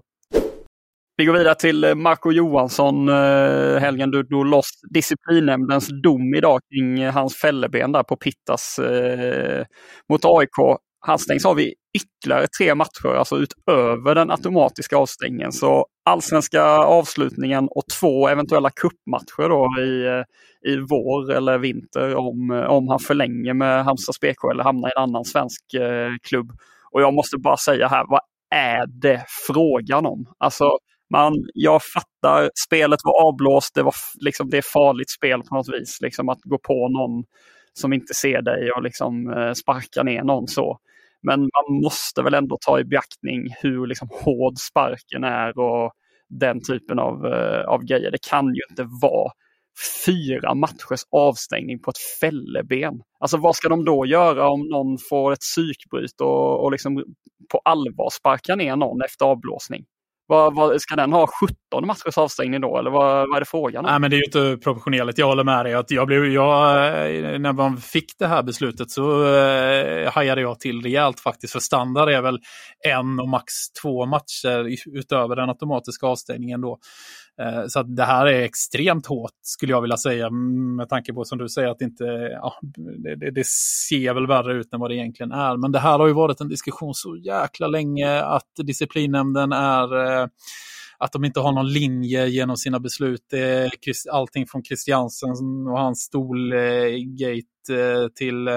Vi 1.18 1.26
går 1.26 1.34
vidare 1.34 1.56
till 1.56 1.84
eh, 1.84 1.96
Marco 1.96 2.32
Johansson. 2.32 3.10
Eh, 3.10 3.78
helgen 3.80 4.12
du 4.12 4.24
drog 4.24 4.46
loss 4.46 4.70
disciplinnämndens 4.94 5.88
dom 6.04 6.36
idag 6.36 6.60
kring 6.70 7.00
eh, 7.00 7.14
hans 7.14 7.38
fälleben 7.38 7.92
där 7.92 8.04
på 8.04 8.16
Pittas 8.16 8.80
eh, 8.80 9.66
mot 10.10 10.22
AIK. 10.26 10.80
Han 11.00 11.20
stängs 11.20 11.46
av 11.46 11.60
i 11.60 11.74
ytterligare 11.98 12.48
tre 12.60 12.76
matcher, 12.76 13.16
alltså 13.16 13.38
utöver 13.38 14.16
den 14.16 14.32
automatiska 14.32 14.98
avstängningen. 14.98 15.52
Så 15.52 15.86
allsvenska 16.06 16.64
avslutningen 16.78 17.68
och 17.72 17.84
två 18.00 18.28
eventuella 18.28 18.70
kuppmatcher 18.70 19.50
då 19.50 19.82
i, 19.82 20.24
i 20.72 20.78
vår 20.90 21.32
eller 21.32 21.58
vinter 21.58 22.16
om, 22.16 22.66
om 22.70 22.88
han 22.88 23.00
förlänger 23.00 23.54
med 23.54 23.86
Halmstads 23.86 24.20
BK 24.20 24.52
eller 24.52 24.64
hamnar 24.64 24.90
i 24.90 24.92
en 24.98 25.04
annan 25.04 25.26
svensk 25.26 25.74
eh, 25.74 26.12
klubb. 26.24 26.52
Och 26.92 27.02
jag 27.02 27.14
måste 27.14 27.38
bara 27.38 27.58
säga 27.58 27.88
här, 27.88 28.06
vad 28.08 28.22
är 28.56 28.86
det 28.88 29.26
frågan 29.48 30.06
om? 30.06 30.26
Alltså, 30.38 30.78
man, 31.14 31.34
jag 31.54 31.82
fattar, 31.84 32.52
spelet 32.68 33.00
var 33.04 33.28
avblåst, 33.28 33.76
det, 33.76 33.84
var, 33.84 33.94
liksom, 34.20 34.50
det 34.50 34.58
är 34.58 34.72
farligt 34.74 35.10
spel 35.10 35.42
på 35.44 35.56
något 35.56 35.70
vis. 35.70 35.98
Liksom, 36.02 36.30
att 36.30 36.42
gå 36.44 36.58
på 36.58 36.88
någon 36.88 37.24
som 37.74 37.94
inte 37.94 38.14
ser 38.14 38.42
dig 38.42 38.72
och 38.72 38.84
liksom, 38.84 39.34
eh, 39.34 39.54
sparka 39.54 40.04
ner 40.04 40.24
någon 40.24 40.48
så. 40.48 40.78
Men 41.22 41.40
man 41.40 41.82
måste 41.84 42.22
väl 42.22 42.34
ändå 42.34 42.58
ta 42.62 42.80
i 42.80 42.84
beaktning 42.84 43.56
hur 43.62 43.88
liksom 43.88 44.08
hård 44.12 44.58
sparken 44.58 45.24
är 45.24 45.60
och 45.60 45.92
den 46.30 46.62
typen 46.62 47.00
av, 47.00 47.26
eh, 47.26 47.66
av 47.66 47.84
grejer. 47.84 48.12
Det 48.12 48.30
kan 48.30 48.46
ju 48.46 48.62
inte 48.70 48.84
vara 49.02 49.32
fyra 50.06 50.54
matchers 50.54 51.02
avstängning 51.12 51.80
på 51.80 51.90
ett 51.90 52.20
fälleben. 52.20 53.02
Alltså 53.20 53.38
vad 53.38 53.56
ska 53.56 53.70
de 53.70 53.86
då 53.86 54.06
göra 54.06 54.50
om 54.50 54.68
någon 54.68 54.98
får 55.10 55.32
ett 55.34 55.40
psykbryt 55.40 56.22
och, 56.22 56.64
och 56.64 56.72
liksom 56.72 57.04
på 57.52 57.62
allvar 57.66 58.10
sparkar 58.10 58.56
ner 58.56 58.76
någon 58.76 59.02
efter 59.02 59.26
avblåsning? 59.26 59.86
Vad, 60.28 60.56
vad, 60.56 60.82
ska 60.82 60.96
den 60.96 61.14
ha 61.14 61.28
17 61.28 61.88
matchers 61.88 62.18
avstängning 62.18 62.62
då 62.62 62.78
eller 62.78 62.92
vad, 62.92 63.30
vad 63.30 63.36
är 63.36 63.40
det 63.40 63.46
frågan 63.46 63.86
om? 63.86 63.92
Nej, 63.92 64.00
men 64.00 64.10
det 64.10 64.16
är 64.16 64.18
ju 64.18 64.26
inte 64.26 64.64
proportionerligt. 64.64 65.18
Jag 65.18 65.28
håller 65.28 65.44
med 65.44 65.66
dig. 65.66 65.74
Att 65.74 65.92
jag 65.92 66.08
blev, 66.08 66.26
jag, 66.26 66.88
eh, 66.88 67.40
när 67.40 67.54
man 67.54 67.78
fick 67.78 68.20
det 68.20 68.28
här 68.28 68.44
beslutet 68.44 68.92
så 68.92 69.36
eh, 69.36 70.12
hajade 70.12 70.42
jag 70.42 70.60
till 70.60 70.82
rejält 70.82 71.20
faktiskt. 71.20 71.54
För 71.54 71.60
standard 71.60 72.10
är 72.10 72.22
väl 72.22 72.40
en 72.88 73.20
och 73.20 73.30
max 73.30 73.54
två 73.82 74.06
matcher 74.06 74.68
utöver 74.98 75.36
den 75.36 75.50
automatiska 75.50 76.08
avstängningen 76.08 76.62
då. 76.62 76.80
Eh, 77.42 77.68
så 77.68 77.80
att 77.80 77.96
det 77.96 78.04
här 78.04 78.26
är 78.26 78.42
extremt 78.42 79.06
hårt 79.06 79.32
skulle 79.42 79.72
jag 79.72 79.82
vilja 79.82 79.98
säga 79.98 80.30
med 80.78 80.90
tanke 80.90 81.14
på 81.14 81.26
som 81.26 81.38
du 81.38 81.50
säger 81.50 81.68
att 81.68 81.80
det 81.80 81.86
inte, 81.86 82.04
ja, 82.32 82.54
det, 83.18 83.32
det, 83.32 83.48
ser 83.48 84.14
väl 84.14 84.28
värre 84.28 84.54
ut 84.54 84.74
än 84.74 84.80
vad 84.80 84.90
det 84.92 84.96
egentligen 84.96 85.32
är. 85.32 85.58
Men 85.58 85.72
det 85.72 85.80
här 85.80 86.00
har 86.00 86.08
ju 86.08 86.14
varit 86.14 86.42
en 86.42 86.50
diskussion 86.50 86.94
så 86.94 87.18
jäkla 87.18 87.68
länge 87.68 88.22
att 88.22 88.52
disciplinnämnden 88.64 89.52
är 89.52 90.06
eh, 90.06 90.28
att 90.98 91.12
de 91.12 91.26
inte 91.26 91.40
har 91.40 91.52
någon 91.52 91.74
linje 91.74 92.28
genom 92.28 92.58
sina 92.58 92.80
beslut. 92.80 93.34
Allting 94.12 94.48
från 94.48 94.64
Christiansen 94.64 95.68
och 95.68 95.80
hans 95.80 96.00
stolgate 96.00 97.44
eh, 97.72 98.08
till 98.16 98.48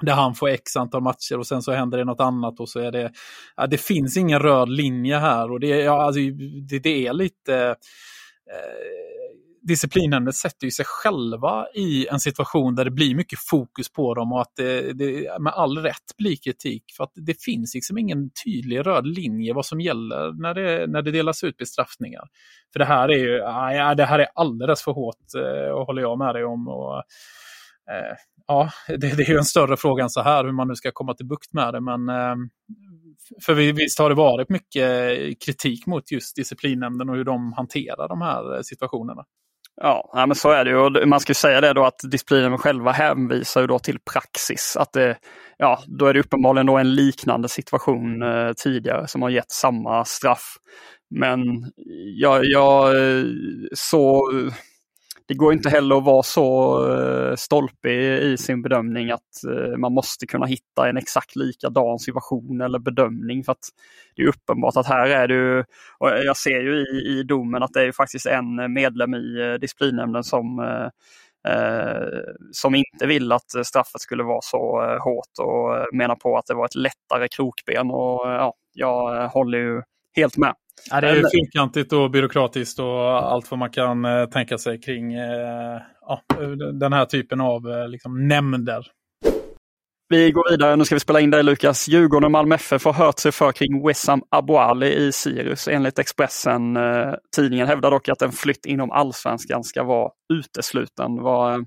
där 0.00 0.12
han 0.12 0.34
får 0.34 0.48
x 0.48 0.76
antal 0.76 1.02
matcher 1.02 1.38
och 1.38 1.46
sen 1.46 1.62
så 1.62 1.72
händer 1.72 1.98
det 1.98 2.04
något 2.04 2.20
annat 2.20 2.60
och 2.60 2.68
så 2.68 2.80
är 2.80 2.92
det, 2.92 3.12
ja, 3.56 3.66
det 3.66 3.78
finns 3.78 4.16
ingen 4.16 4.38
röd 4.38 4.68
linje 4.68 5.18
här 5.18 5.52
och 5.52 5.60
det, 5.60 5.68
ja, 5.68 6.02
alltså, 6.02 6.20
det, 6.68 6.78
det 6.78 7.06
är 7.06 7.12
lite 7.12 7.66
eh, 8.50 9.08
disciplinnämnden 9.68 10.32
sätter 10.32 10.64
ju 10.64 10.70
sig 10.70 10.84
själva 10.84 11.66
i 11.74 12.06
en 12.06 12.20
situation 12.20 12.74
där 12.74 12.84
det 12.84 12.90
blir 12.90 13.14
mycket 13.14 13.38
fokus 13.38 13.92
på 13.92 14.14
dem 14.14 14.32
och 14.32 14.40
att 14.40 14.52
det, 14.56 14.92
det 14.92 15.40
med 15.40 15.52
all 15.52 15.78
rätt 15.78 16.16
blir 16.18 16.36
kritik. 16.36 16.84
För 16.96 17.04
att 17.04 17.12
det 17.14 17.42
finns 17.42 17.74
liksom 17.74 17.98
ingen 17.98 18.30
tydlig 18.44 18.86
röd 18.86 19.06
linje 19.06 19.54
vad 19.54 19.66
som 19.66 19.80
gäller 19.80 20.42
när 20.42 20.54
det, 20.54 20.86
när 20.86 21.02
det 21.02 21.10
delas 21.10 21.44
ut 21.44 21.56
bestraffningar. 21.56 22.24
För 22.72 22.78
det 22.78 22.84
här 22.84 23.08
är 23.08 23.18
ju 23.18 23.36
ja, 23.76 23.94
det 23.94 24.04
här 24.04 24.18
är 24.18 24.28
alldeles 24.34 24.82
för 24.82 24.92
hårt, 24.92 25.34
eh, 25.36 25.84
håller 25.86 26.02
jag 26.02 26.18
med 26.18 26.34
dig 26.34 26.44
om. 26.44 26.68
Och, 26.68 27.02
Eh, 27.90 28.16
ja, 28.46 28.70
det, 28.88 28.96
det, 28.96 29.22
är 29.22 29.30
ju 29.30 29.36
en 29.36 29.44
större 29.44 29.76
fråga 29.76 30.02
än 30.02 30.10
så 30.10 30.22
här 30.22 30.44
hur 30.44 30.52
man 30.52 30.68
nu 30.68 30.74
ska 30.74 30.90
komma 30.92 31.14
till 31.14 31.26
bukt 31.26 31.52
med 31.52 31.74
det. 31.74 31.80
Men 31.80 32.08
eh, 32.08 32.34
för 33.46 33.54
visst 33.54 33.98
har 33.98 34.08
det 34.08 34.14
varit 34.14 34.48
mycket 34.48 35.10
kritik 35.44 35.86
mot 35.86 36.10
just 36.10 36.36
disciplinnämnden 36.36 37.08
och 37.08 37.16
hur 37.16 37.24
de 37.24 37.52
hanterar 37.52 38.08
de 38.08 38.20
här 38.22 38.62
situationerna. 38.62 39.24
Ja, 39.80 40.24
men 40.26 40.34
så 40.34 40.50
är 40.50 40.64
det 40.64 40.70
ju. 40.70 41.06
Man 41.06 41.20
ska 41.20 41.34
säga 41.34 41.60
det 41.60 41.72
då 41.72 41.84
att 41.84 42.00
disciplinen 42.10 42.58
själva 42.58 42.92
hänvisar 42.92 43.60
ju 43.60 43.66
då 43.66 43.78
till 43.78 43.98
praxis. 44.12 44.76
Att 44.76 44.92
det, 44.92 45.18
ja, 45.56 45.82
då 45.86 46.06
är 46.06 46.14
det 46.14 46.20
uppenbarligen 46.20 46.66
då 46.66 46.76
en 46.76 46.94
liknande 46.94 47.48
situation 47.48 48.22
eh, 48.22 48.52
tidigare 48.52 49.08
som 49.08 49.22
har 49.22 49.30
gett 49.30 49.50
samma 49.50 50.04
straff. 50.04 50.56
Men 51.10 51.40
jag, 52.16 52.44
jag 52.44 52.94
så 53.74 54.30
det 55.28 55.34
går 55.34 55.52
inte 55.52 55.70
heller 55.70 55.96
att 55.96 56.04
vara 56.04 56.22
så 56.22 56.78
eh, 56.92 57.34
stolpig 57.36 58.00
i 58.00 58.36
sin 58.36 58.62
bedömning 58.62 59.10
att 59.10 59.44
eh, 59.48 59.76
man 59.76 59.92
måste 59.92 60.26
kunna 60.26 60.46
hitta 60.46 60.88
en 60.88 60.96
exakt 60.96 61.36
likadan 61.36 61.98
situation 61.98 62.60
eller 62.60 62.78
bedömning. 62.78 63.44
för 63.44 63.52
att 63.52 63.68
Det 64.16 64.22
är 64.22 64.26
uppenbart 64.28 64.76
att 64.76 64.86
här 64.86 65.08
är 65.08 65.28
det 65.28 65.64
och 65.98 66.08
jag 66.08 66.36
ser 66.36 66.60
ju 66.60 66.76
i, 66.76 67.18
i 67.18 67.22
domen 67.22 67.62
att 67.62 67.72
det 67.72 67.82
är 67.82 67.92
faktiskt 67.92 68.26
en 68.26 68.72
medlem 68.72 69.14
i 69.14 69.40
eh, 69.40 69.54
disciplinnämnden 69.54 70.24
som 70.24 70.60
som 72.52 72.74
inte 72.74 73.06
vill 73.06 73.32
att 73.32 73.66
straffet 73.66 74.00
skulle 74.00 74.22
vara 74.22 74.40
så 74.42 74.80
hårt 75.04 75.38
och 75.38 75.96
menar 75.96 76.14
på 76.14 76.36
att 76.38 76.46
det 76.46 76.54
var 76.54 76.64
ett 76.64 76.74
lättare 76.74 77.28
krokben. 77.28 77.90
Och 77.90 78.20
ja, 78.26 78.54
Jag 78.74 79.28
håller 79.28 79.58
ju 79.58 79.82
helt 80.16 80.36
med. 80.36 80.54
Ja, 80.90 81.00
det 81.00 81.08
är 81.08 81.16
ju 81.16 81.22
fyrkantigt 81.22 81.92
och 81.92 82.10
byråkratiskt 82.10 82.78
och 82.78 83.32
allt 83.32 83.50
vad 83.50 83.58
man 83.58 83.70
kan 83.70 84.04
eh, 84.04 84.24
tänka 84.24 84.58
sig 84.58 84.80
kring 84.80 85.14
eh, 85.14 85.80
ja, 86.00 86.22
den 86.72 86.92
här 86.92 87.04
typen 87.04 87.40
av 87.40 87.70
eh, 87.70 87.88
liksom, 87.88 88.28
nämnder. 88.28 88.86
Vi 90.08 90.30
går 90.30 90.50
vidare, 90.50 90.76
nu 90.76 90.84
ska 90.84 90.94
vi 90.94 91.00
spela 91.00 91.20
in 91.20 91.30
dig 91.30 91.42
Lukas. 91.42 91.88
Djurgården 91.88 92.24
och 92.24 92.30
Malmö 92.30 92.54
FF 92.54 92.84
har 92.84 92.92
hört 92.92 93.18
sig 93.18 93.32
för 93.32 93.52
kring 93.52 93.86
Wessam 93.86 94.22
Abouali 94.30 94.94
i 94.94 95.12
Sirius. 95.12 95.68
Enligt 95.68 95.98
Expressen, 95.98 96.78
tidningen 97.36 97.66
hävdar 97.66 97.90
dock 97.90 98.08
att 98.08 98.22
en 98.22 98.32
flytt 98.32 98.66
inom 98.66 98.90
allsvenskan 98.90 99.64
ska 99.64 99.84
vara 99.84 100.10
utesluten. 100.32 101.22
Vad, 101.22 101.66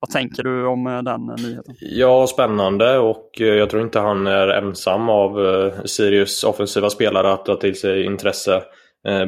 vad 0.00 0.10
tänker 0.10 0.42
du 0.42 0.66
om 0.66 0.86
eh, 0.86 1.02
den 1.02 1.28
eh, 1.28 1.34
nyheten? 1.36 1.74
Ja, 1.80 2.26
spännande 2.26 2.98
och 2.98 3.40
eh, 3.40 3.46
jag 3.46 3.70
tror 3.70 3.82
inte 3.82 4.00
han 4.00 4.26
är 4.26 4.48
ensam 4.48 5.08
av 5.08 5.38
Sirius 5.84 6.44
offensiva 6.44 6.90
spelare 6.90 7.32
att 7.32 7.46
dra 7.46 7.56
till 7.56 7.80
sig 7.80 8.04
intresse. 8.04 8.62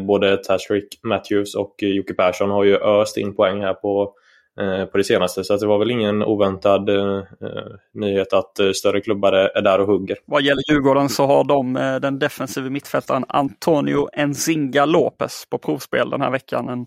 Både 0.06 0.36
Tashrik 0.36 1.00
Matthews 1.02 1.54
och 1.54 1.74
Jocke 1.78 2.14
Persson 2.14 2.50
har 2.50 2.64
ju 2.64 2.76
öst 2.76 3.16
in 3.16 3.36
poäng 3.36 3.60
här 3.60 3.74
på 3.74 4.14
Eh, 4.60 4.84
på 4.86 4.98
det 4.98 5.04
senaste. 5.04 5.44
Så 5.44 5.56
det 5.56 5.66
var 5.66 5.78
väl 5.78 5.90
ingen 5.90 6.22
oväntad 6.22 6.88
eh, 6.88 7.16
eh 7.16 7.22
nyhet 7.94 8.32
att 8.32 8.58
eh, 8.58 8.70
större 8.70 9.00
klubbar 9.00 9.32
är 9.32 9.62
där 9.62 9.78
och 9.80 9.86
hugger. 9.86 10.16
Vad 10.26 10.42
gäller 10.42 10.62
Djurgården 10.70 11.08
så 11.08 11.26
har 11.26 11.44
de 11.44 11.76
eh, 11.76 11.96
den 11.96 12.18
defensive 12.18 12.70
mittfältaren 12.70 13.24
Antonio 13.28 14.08
Enzinga 14.12 14.84
Lopez 14.84 15.44
på 15.50 15.58
provspel 15.58 16.10
den 16.10 16.20
här 16.20 16.30
veckan. 16.30 16.68
En 16.68 16.86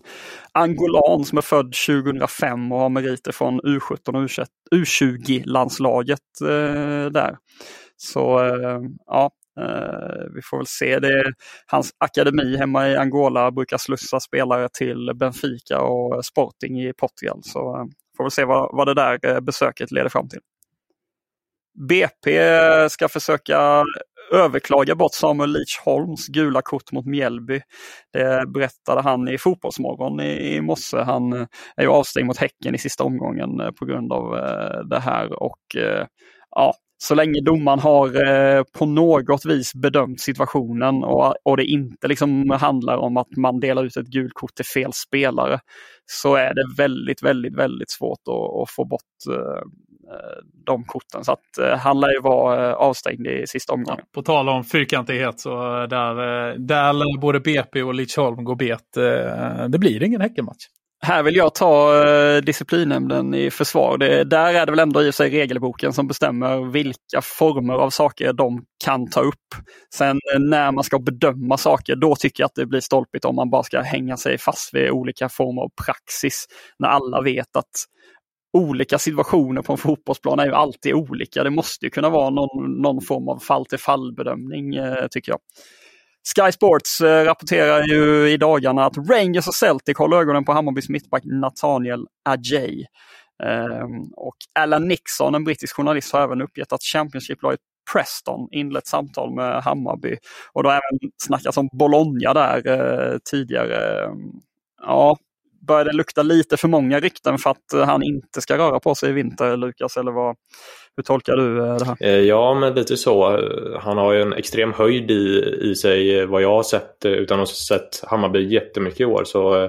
angolan 0.52 1.24
som 1.24 1.38
är 1.38 1.42
född 1.42 1.72
2005 1.86 2.72
och 2.72 2.78
har 2.78 2.88
meriter 2.88 3.32
från 3.32 3.60
U17 3.60 4.08
och 4.08 4.46
U20-landslaget 4.74 6.20
där. 7.10 7.36
Så 7.96 8.40
ja, 9.06 9.30
Eh, 9.60 10.24
vi 10.34 10.42
får 10.42 10.56
väl 10.56 10.66
se. 10.66 10.98
Det 10.98 11.32
hans 11.66 11.90
akademi 11.98 12.56
hemma 12.56 12.88
i 12.88 12.96
Angola 12.96 13.50
brukar 13.50 13.78
slussa 13.78 14.20
spelare 14.20 14.68
till 14.72 15.10
Benfica 15.14 15.80
och 15.80 16.24
Sporting 16.24 16.80
i 16.82 16.92
Portugal. 16.92 17.40
Så 17.42 17.76
uh, 17.76 17.84
får 18.16 18.24
väl 18.24 18.30
se 18.30 18.44
vad, 18.44 18.76
vad 18.76 18.88
det 18.88 18.94
där 18.94 19.18
eh, 19.22 19.40
besöket 19.40 19.90
leder 19.90 20.08
fram 20.08 20.28
till. 20.28 20.40
BP 21.88 22.40
ska 22.88 23.08
försöka 23.08 23.84
överklaga 24.32 24.94
bort 24.94 25.14
Samuel 25.14 25.52
Leach 25.52 25.80
Holms 25.84 26.26
gula 26.28 26.62
kort 26.62 26.92
mot 26.92 27.06
Mjällby. 27.06 27.60
Det 28.12 28.48
berättade 28.54 29.00
han 29.00 29.28
i 29.28 29.38
Fotbollsmorgon 29.38 30.20
i, 30.20 30.54
i 30.54 30.60
morse. 30.60 30.96
Han 30.96 31.32
är 31.76 31.82
ju 31.82 31.88
avstängd 31.88 32.26
mot 32.26 32.36
Häcken 32.36 32.74
i 32.74 32.78
sista 32.78 33.04
omgången 33.04 33.74
på 33.78 33.84
grund 33.84 34.12
av 34.12 34.30
det 34.88 35.00
här 35.00 35.42
och 35.42 35.60
ja, 36.50 36.74
så 36.98 37.14
länge 37.14 37.40
domaren 37.40 37.78
har 37.78 38.28
eh, 38.28 38.62
på 38.78 38.86
något 38.86 39.44
vis 39.44 39.74
bedömt 39.74 40.20
situationen 40.20 41.04
och, 41.04 41.34
och 41.44 41.56
det 41.56 41.64
inte 41.64 42.08
liksom 42.08 42.50
handlar 42.50 42.96
om 42.96 43.16
att 43.16 43.36
man 43.36 43.60
delar 43.60 43.84
ut 43.84 43.96
ett 43.96 44.06
gult 44.06 44.34
kort 44.34 44.54
till 44.54 44.64
fel 44.64 44.92
spelare 44.92 45.60
så 46.06 46.34
är 46.34 46.54
det 46.54 46.82
väldigt, 46.82 47.22
väldigt, 47.22 47.54
väldigt 47.54 47.90
svårt 47.90 48.18
att, 48.28 48.62
att 48.62 48.70
få 48.70 48.84
bort 48.84 49.00
eh, 49.30 49.58
eh 50.14 50.44
de 50.66 50.84
korten. 50.84 51.24
Så 51.24 51.32
att 51.32 51.58
eh, 51.58 51.78
han 51.78 52.00
lär 52.00 52.12
ju 52.12 52.20
vara 52.20 52.70
eh, 52.70 52.74
avstängd 52.74 53.26
i 53.26 53.46
sista 53.46 53.72
omgången. 53.72 54.00
Ja, 54.02 54.10
på 54.14 54.22
tal 54.22 54.48
om 54.48 54.64
fyrkantighet 54.64 55.40
så 55.40 55.82
eh, 55.82 55.88
där, 55.88 56.14
där 56.58 56.92
lär 56.92 57.20
både 57.20 57.40
BP 57.40 57.82
och 57.82 57.94
Lidsholm 57.94 58.44
går 58.44 58.56
bet. 58.56 58.92
Det 59.68 59.78
blir 59.78 60.02
ingen 60.02 60.20
Häckenmatch 60.20 60.66
här 61.04 61.22
vill 61.22 61.36
jag 61.36 61.54
ta 61.54 62.04
eh, 62.06 62.42
disciplinnämnden 62.42 63.34
i 63.34 63.50
försvar. 63.50 63.98
Det, 63.98 64.24
där 64.24 64.54
är 64.54 64.66
det 64.66 64.72
väl 64.72 64.78
ändå 64.78 65.02
i 65.02 65.12
sig 65.12 65.30
regelboken 65.30 65.92
som 65.92 66.06
bestämmer 66.06 66.70
vilka 66.72 67.22
former 67.22 67.74
av 67.74 67.90
saker 67.90 68.32
de 68.32 68.64
kan 68.84 69.10
ta 69.10 69.20
upp. 69.20 69.54
Sen 69.94 70.20
eh, 70.34 70.40
när 70.40 70.72
man 70.72 70.84
ska 70.84 70.98
bedöma 70.98 71.56
saker, 71.56 71.96
då 71.96 72.16
tycker 72.16 72.42
jag 72.42 72.46
att 72.48 72.54
det 72.54 72.66
blir 72.66 72.80
stolpigt 72.80 73.24
om 73.24 73.36
man 73.36 73.50
bara 73.50 73.62
ska 73.62 73.80
hänga 73.80 74.16
sig 74.16 74.38
fast 74.38 74.74
vid 74.74 74.90
olika 74.90 75.28
former 75.28 75.62
av 75.62 75.70
praxis. 75.86 76.46
När 76.78 76.88
alla 76.88 77.20
vet 77.20 77.56
att 77.56 77.70
olika 78.52 78.98
situationer 78.98 79.62
på 79.62 79.72
en 79.72 79.78
fotbollsplan 79.78 80.38
är 80.38 80.46
ju 80.46 80.52
alltid 80.52 80.94
olika. 80.94 81.44
Det 81.44 81.50
måste 81.50 81.86
ju 81.86 81.90
kunna 81.90 82.10
vara 82.10 82.30
någon, 82.30 82.82
någon 82.82 83.00
form 83.00 83.28
av 83.28 83.38
fall 83.38 83.66
till 83.66 83.78
fall 83.78 84.14
bedömning, 84.14 84.74
eh, 84.74 85.06
tycker 85.10 85.32
jag. 85.32 85.40
Sky 86.24 86.52
Sports 86.52 87.00
eh, 87.00 87.24
rapporterar 87.24 87.82
ju 87.82 88.30
i 88.30 88.36
dagarna 88.36 88.84
att 88.84 88.96
Rangers 88.96 89.48
och 89.48 89.54
Celtic 89.54 89.98
håller 89.98 90.16
ögonen 90.16 90.44
på 90.44 90.52
Hammarbys 90.52 90.88
mittback 90.88 91.22
Nathaniel 91.24 92.06
Ajay. 92.24 92.86
Ehm, 93.42 94.12
och 94.16 94.36
Alan 94.58 94.88
Nixon, 94.88 95.34
en 95.34 95.44
brittisk 95.44 95.76
journalist, 95.76 96.12
har 96.12 96.20
även 96.22 96.42
uppgett 96.42 96.72
att 96.72 96.82
Championship-laget 96.82 97.60
Preston 97.92 98.48
inlett 98.50 98.86
samtal 98.86 99.34
med 99.34 99.62
Hammarby. 99.62 100.16
Och 100.52 100.62
då 100.62 100.68
har 100.68 100.74
även 100.74 101.10
snackats 101.22 101.56
om 101.56 101.68
Bologna 101.72 102.34
där 102.34 102.68
eh, 102.68 103.18
tidigare. 103.30 104.04
Ehm, 104.04 104.32
ja, 104.82 105.16
börjar 105.66 105.84
det 105.84 105.92
lukta 105.92 106.22
lite 106.22 106.56
för 106.56 106.68
många 106.68 107.00
rykten 107.00 107.38
för 107.38 107.50
att 107.50 107.86
han 107.86 108.02
inte 108.02 108.40
ska 108.40 108.58
röra 108.58 108.80
på 108.80 108.94
sig 108.94 109.10
i 109.10 109.12
vinter, 109.12 109.56
Lukas? 109.56 109.96
Eller 109.96 110.12
vad, 110.12 110.36
hur 110.96 111.02
tolkar 111.02 111.36
du 111.36 111.58
eh, 111.58 111.76
det 111.76 111.84
här? 111.84 111.96
Eh, 112.00 112.20
ja, 112.20 112.54
men 112.54 112.74
lite 112.74 112.96
så. 112.96 113.40
Han 113.80 113.98
har 113.98 114.12
ju 114.12 114.22
en 114.22 114.32
extrem 114.32 114.72
höjd 114.72 115.10
i, 115.10 115.58
i 115.60 115.74
sig 115.74 116.18
eh, 116.18 116.26
vad 116.26 116.42
jag 116.42 116.50
har 116.50 116.62
sett 116.62 117.04
utan 117.04 117.40
att 117.40 117.48
ha 117.48 117.54
sett 117.54 118.04
Hammarby 118.04 118.54
jättemycket 118.54 119.00
i 119.00 119.04
år. 119.04 119.24
Så 119.24 119.64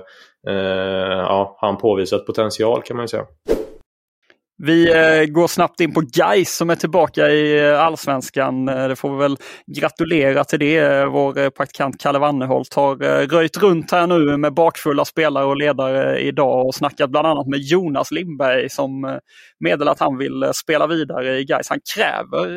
eh, 0.47 0.53
ja, 1.17 1.57
han 1.61 1.77
påvisat 1.77 2.25
potential 2.25 2.81
kan 2.81 2.97
man 2.97 3.03
ju 3.03 3.07
säga. 3.07 3.25
Vi 4.57 4.91
eh, 4.91 5.25
går 5.25 5.47
snabbt 5.47 5.79
in 5.79 5.93
på 5.93 6.03
Geis 6.13 6.55
som 6.55 6.69
är 6.69 6.75
tillbaka 6.75 7.29
i 7.29 7.59
eh, 7.59 7.81
allsvenskan. 7.81 8.69
Eh, 8.69 8.87
det 8.87 8.95
får 8.95 9.09
vi 9.09 9.17
väl 9.17 9.37
gratulera 9.75 10.43
till 10.43 10.59
det. 10.59 11.05
Vår 11.05 11.49
praktikant 11.49 12.01
Kalle 12.01 12.19
Wannerholt 12.19 12.73
har 12.73 12.95
röjt 13.27 13.57
runt 13.57 13.91
här 13.91 14.07
nu 14.07 14.37
med 14.37 14.53
bakfulla 14.53 15.05
spelare 15.05 15.45
och 15.45 15.57
ledare 15.57 16.19
idag 16.19 16.65
och 16.65 16.75
snackat 16.75 17.09
bland 17.09 17.27
annat 17.27 17.47
med 17.47 17.59
Jonas 17.59 18.11
Lindberg 18.11 18.69
som 18.69 19.19
meddelar 19.59 19.91
att 19.91 19.99
han 19.99 20.17
vill 20.17 20.51
spela 20.53 20.87
vidare 20.87 21.37
i 21.37 21.45
Geis. 21.45 21.69
Han 21.69 21.79
kräver 21.95 22.47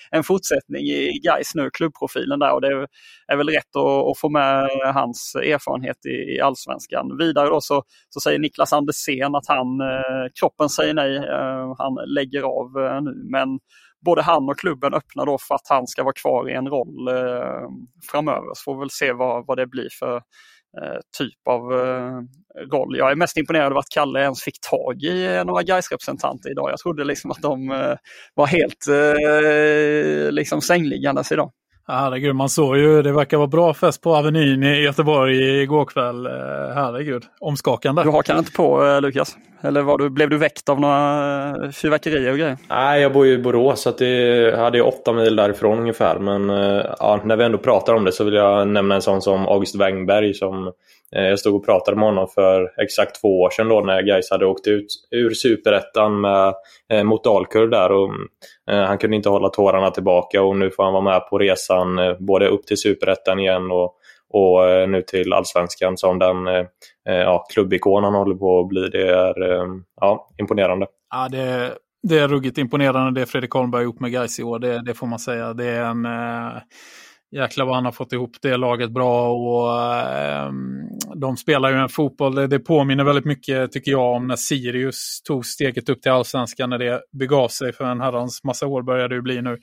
en 0.10 0.24
fortsättning 0.24 0.82
i 0.82 1.20
Geis 1.24 1.54
nu, 1.54 1.70
klubbprofilen 1.72 2.38
där 2.38 2.54
och 2.54 2.60
det 2.60 2.86
är 3.32 3.36
väl 3.36 3.48
rätt 3.48 3.76
att, 3.76 4.18
få 4.18 4.28
med 4.28 4.68
hans 4.94 5.34
erfarenhet 5.34 6.06
i 6.06 6.40
allsvenskan. 6.40 7.18
Vidare 7.18 7.48
då 7.48 7.60
så, 7.60 7.82
så 8.08 8.20
säger 8.20 8.38
Niklas 8.38 8.72
Andersén 8.72 9.34
att 9.34 9.46
han, 9.48 9.66
kroppen 10.40 10.68
säger 10.68 10.94
nej 10.94 11.07
nej, 11.08 11.28
eh, 11.28 11.74
han 11.78 11.94
lägger 12.06 12.42
av 12.42 12.84
eh, 12.84 13.02
nu. 13.02 13.24
Men 13.30 13.58
både 14.04 14.22
han 14.22 14.48
och 14.48 14.58
klubben 14.58 14.94
öppnar 14.94 15.26
då 15.26 15.38
för 15.38 15.54
att 15.54 15.68
han 15.68 15.86
ska 15.86 16.02
vara 16.02 16.14
kvar 16.22 16.50
i 16.50 16.54
en 16.54 16.68
roll 16.68 17.08
eh, 17.08 17.68
framöver. 18.10 18.54
Så 18.54 18.62
får 18.64 18.74
vi 18.74 18.78
väl 18.78 18.90
se 18.90 19.12
vad, 19.12 19.46
vad 19.46 19.58
det 19.58 19.66
blir 19.66 19.88
för 19.98 20.22
typ 21.18 21.48
av 21.48 21.60
roll. 22.72 22.96
Jag 22.98 23.10
är 23.10 23.14
mest 23.14 23.36
imponerad 23.36 23.72
av 23.72 23.78
att 23.78 23.88
Kalle 23.94 24.20
ens 24.20 24.42
fick 24.42 24.60
tag 24.70 25.02
i 25.02 25.42
några 25.46 25.62
gais 25.62 25.90
representanter 25.90 26.50
idag. 26.50 26.70
Jag 26.70 26.78
trodde 26.78 27.04
liksom 27.04 27.30
att 27.30 27.42
de 27.42 27.68
var 28.34 28.46
helt 28.46 28.86
liksom 30.34 30.60
sängliggandes 30.60 31.32
idag. 31.32 31.52
Herregud, 31.90 32.36
man 32.36 32.48
såg 32.48 32.76
ju, 32.76 33.02
det 33.02 33.12
verkar 33.12 33.36
vara 33.36 33.46
bra 33.46 33.74
fest 33.74 34.02
på 34.02 34.16
Avenyn 34.16 34.62
i 34.62 34.80
Göteborg 34.80 35.62
igår 35.62 35.84
kväll. 35.84 36.26
Eh, 36.26 36.32
herregud, 36.74 37.24
omskakande. 37.40 38.02
Du 38.02 38.10
hakar 38.10 38.38
inte 38.38 38.52
på 38.52 38.86
eh, 38.86 39.00
Lukas? 39.00 39.36
Eller 39.60 39.82
var 39.82 39.98
du, 39.98 40.10
blev 40.10 40.30
du 40.30 40.38
väckt 40.38 40.68
av 40.68 40.80
några 40.80 41.48
eh, 41.48 41.70
fyrverkerier 41.70 42.32
och 42.32 42.38
grejer? 42.38 42.56
Nej, 42.68 43.02
jag 43.02 43.12
bor 43.12 43.26
ju 43.26 43.32
i 43.32 43.38
Borås 43.38 43.82
så 43.82 43.90
det 43.90 44.56
hade 44.58 44.82
åtta 44.82 45.12
mil 45.12 45.36
därifrån 45.36 45.78
ungefär. 45.78 46.18
Men 46.18 46.48
ja, 46.98 47.20
när 47.24 47.36
vi 47.36 47.44
ändå 47.44 47.58
pratar 47.58 47.94
om 47.94 48.04
det 48.04 48.12
så 48.12 48.24
vill 48.24 48.34
jag 48.34 48.68
nämna 48.68 48.94
en 48.94 49.02
sån 49.02 49.22
som 49.22 49.46
August 49.46 49.74
Wengberg 49.74 50.34
som 50.34 50.72
Eh, 51.16 51.24
jag 51.24 51.38
stod 51.38 51.54
och 51.54 51.64
pratade 51.64 51.96
med 51.96 52.04
honom 52.04 52.28
för 52.28 52.82
exakt 52.82 53.20
två 53.20 53.40
år 53.40 53.50
sedan 53.50 53.68
då 53.68 53.80
när 53.80 54.02
Gais 54.02 54.30
hade 54.30 54.46
åkt 54.46 54.66
ut 54.66 54.86
ur 55.10 55.30
superettan 55.30 56.24
eh, 56.92 57.04
mot 57.04 57.24
Dalkurd 57.24 57.70
där. 57.70 57.92
Och, 57.92 58.10
Eh, 58.70 58.84
han 58.84 58.98
kunde 58.98 59.16
inte 59.16 59.28
hålla 59.28 59.48
tårarna 59.48 59.90
tillbaka 59.90 60.42
och 60.42 60.56
nu 60.56 60.70
får 60.70 60.84
han 60.84 60.92
vara 60.92 61.04
med 61.04 61.28
på 61.30 61.38
resan 61.38 61.98
eh, 61.98 62.16
både 62.18 62.48
upp 62.48 62.66
till 62.66 62.76
superettan 62.76 63.38
igen 63.38 63.70
och, 63.70 63.94
och 64.30 64.68
eh, 64.68 64.88
nu 64.88 65.02
till 65.02 65.32
allsvenskan 65.32 65.96
som 65.96 66.18
den 66.18 66.46
eh, 66.46 66.64
ja, 67.04 67.46
klubbikon 67.52 68.04
han 68.04 68.14
håller 68.14 68.34
på 68.34 68.60
att 68.60 68.68
bli. 68.68 68.88
Det 68.88 69.08
är 69.08 69.34
ja, 70.00 70.28
imponerande. 70.38 70.86
Ja, 71.10 71.28
det, 71.28 71.72
det 72.02 72.18
är 72.18 72.28
ruggigt 72.28 72.58
imponerande 72.58 73.20
det 73.20 73.26
Fredrik 73.26 73.50
Holmberg 73.50 73.84
gjort 73.84 74.00
med 74.00 74.12
Gais 74.12 74.40
i 74.40 74.42
år, 74.42 74.58
det, 74.58 74.82
det, 74.84 74.94
får 74.94 75.06
man 75.06 75.18
säga. 75.18 75.52
Det 75.54 75.64
är 75.64 75.84
en 75.84 76.06
jäklar 77.30 77.66
vad 77.66 77.74
han 77.74 77.84
har 77.84 77.92
fått 77.92 78.12
ihop 78.12 78.36
det 78.42 78.56
laget 78.56 78.90
bra 78.90 79.32
och 79.32 79.82
eh, 79.82 80.52
de 81.14 81.36
spelar 81.36 81.70
ju 81.70 81.76
en 81.76 81.88
fotboll, 81.88 82.34
det, 82.34 82.46
det, 82.46 82.58
påminner 82.58 83.04
väldigt 83.04 83.24
mycket 83.24 83.72
tycker 83.72 83.90
jag 83.90 84.16
om 84.16 84.26
när 84.26 84.36
Sirius 84.36 85.22
tog 85.22 85.46
steget 85.46 85.88
upp 85.88 86.02
till 86.02 86.12
allsvenskan 86.12 86.70
när 86.70 86.78
det 86.78 87.00
begav 87.12 87.48
sig 87.48 87.72
för 87.72 87.84
en 87.84 88.00
herrans 88.00 88.44
massa 88.44 88.66
år 88.66 88.82
började 88.82 89.14
det 89.14 89.22
bli 89.22 89.42
nu. 89.42 89.58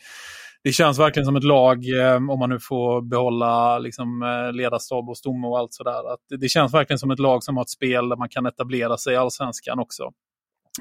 Det 0.63 0.71
känns 0.71 0.99
verkligen 0.99 1.25
som 1.25 1.35
ett 1.35 1.43
lag, 1.43 1.99
eh, 1.99 2.15
om 2.15 2.39
man 2.39 2.49
nu 2.49 2.59
får 2.59 3.01
behålla 3.01 3.79
liksom, 3.79 4.23
eh, 4.23 4.53
ledarstab 4.53 5.09
och 5.09 5.17
stomme 5.17 5.47
och 5.47 5.59
allt 5.59 5.73
sådär. 5.73 6.13
Att 6.13 6.19
det, 6.29 6.37
det 6.37 6.49
känns 6.49 6.73
verkligen 6.73 6.99
som 6.99 7.11
ett 7.11 7.19
lag 7.19 7.43
som 7.43 7.57
har 7.57 7.63
ett 7.63 7.69
spel 7.69 8.09
där 8.09 8.17
man 8.17 8.29
kan 8.29 8.45
etablera 8.45 8.97
sig 8.97 9.13
i 9.13 9.17
allsvenskan 9.17 9.79
också. 9.79 10.03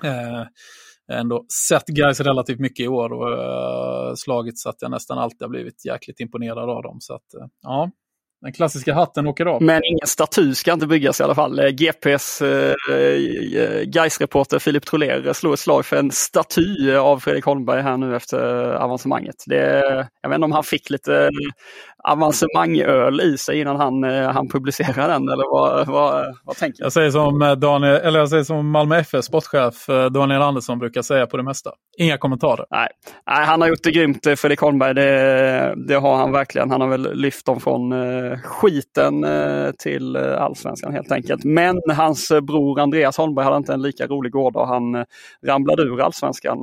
Eh, 0.05 0.43
ändå 1.13 1.45
sett 1.69 1.87
guys 1.87 2.21
relativt 2.21 2.61
mycket 2.61 2.85
i 2.85 2.89
år 2.89 3.13
och 3.13 3.33
eh, 3.33 4.09
uh, 4.09 4.15
slagit 4.15 4.59
så 4.59 4.69
att 4.69 4.77
jag 4.81 4.91
nästan 4.91 5.19
alltid 5.19 5.43
har 5.43 5.49
blivit 5.49 5.85
jäkligt 5.85 6.21
imponerad 6.21 6.71
av 6.71 6.83
dem. 6.83 6.97
Så 7.01 7.15
att, 7.15 7.35
uh, 7.41 7.47
ja, 7.63 7.91
den 8.45 8.53
klassiska 8.53 8.95
hatten 8.95 9.27
åker 9.27 9.47
av. 9.47 9.63
Men 9.63 9.85
ingen 9.85 10.07
staty 10.07 10.55
ska 10.55 10.73
inte 10.73 10.87
byggas 10.87 11.21
i 11.21 11.23
alla 11.23 11.35
fall. 11.35 11.71
GPs 11.71 12.43
eh, 12.43 12.75
Gais-reporter 13.85 14.57
eh, 14.57 14.61
Filip 14.61 14.87
Troler 14.87 15.33
slog 15.33 15.53
ett 15.53 15.61
slag 15.61 15.87
för 15.87 15.97
en 15.97 16.11
staty 16.11 16.95
av 16.95 17.19
Fredrik 17.19 17.45
Holmberg 17.45 17.83
här 17.83 17.97
nu 17.97 18.17
efter 18.17 18.73
avancemanget. 18.75 19.37
Det, 19.47 19.81
jag 20.23 20.29
vet 20.29 20.35
inte 20.37 20.45
om 20.45 20.53
han 20.53 20.65
fick 20.65 20.91
lite 20.91 21.31
avancemangöl 22.09 23.21
i 23.21 23.39
sig 23.39 23.61
innan 23.61 23.77
han, 23.77 24.05
eh, 24.05 24.31
han 24.31 24.49
publicerar 24.49 25.09
den 25.09 25.29
eller 25.29 25.53
vad, 25.53 25.87
vad, 25.87 26.37
vad 26.45 26.57
tänker 26.57 26.79
du? 26.79 26.85
Jag 26.85 26.93
säger 26.93 27.11
som, 27.11 27.43
eh, 27.43 27.53
Daniel, 27.53 27.95
eller 27.95 28.19
jag 28.19 28.29
säger 28.29 28.45
som 28.45 28.71
Malmö 28.71 28.97
FF 28.97 29.25
sportchef 29.25 29.89
eh, 29.89 30.07
Daniel 30.07 30.43
Andersson 30.43 30.79
brukar 30.79 31.03
säga 31.03 31.27
på 31.27 31.37
det 31.37 31.43
mesta. 31.43 31.71
Inga 31.99 32.19
kommentarer. 32.19 32.67
Nej, 32.71 32.89
Nej 33.27 33.47
han 33.47 33.61
har 33.61 33.69
gjort 33.69 33.83
det 33.83 33.91
grymt 33.91 34.27
Fredrik 34.37 34.61
Holmberg. 34.61 34.95
Det, 34.95 35.75
det 35.89 35.95
har 35.95 36.17
han 36.17 36.33
verkligen. 36.33 36.71
Han 36.71 36.81
har 36.81 36.89
väl 36.89 37.15
lyft 37.15 37.47
dem 37.47 37.61
från 37.61 37.95
skiten 38.43 39.27
till 39.79 40.17
allsvenskan 40.17 40.93
helt 40.93 41.13
enkelt. 41.13 41.45
Men 41.45 41.81
hans 41.97 42.33
bror 42.43 42.81
Andreas 42.81 43.17
Holmberg 43.17 43.45
hade 43.45 43.57
inte 43.57 43.73
en 43.73 43.83
lika 43.83 44.07
rolig 44.07 44.33
gårdag. 44.33 44.67
Han 44.67 45.05
ramlade 45.47 45.83
ur 45.83 46.01
allsvenskan 46.01 46.59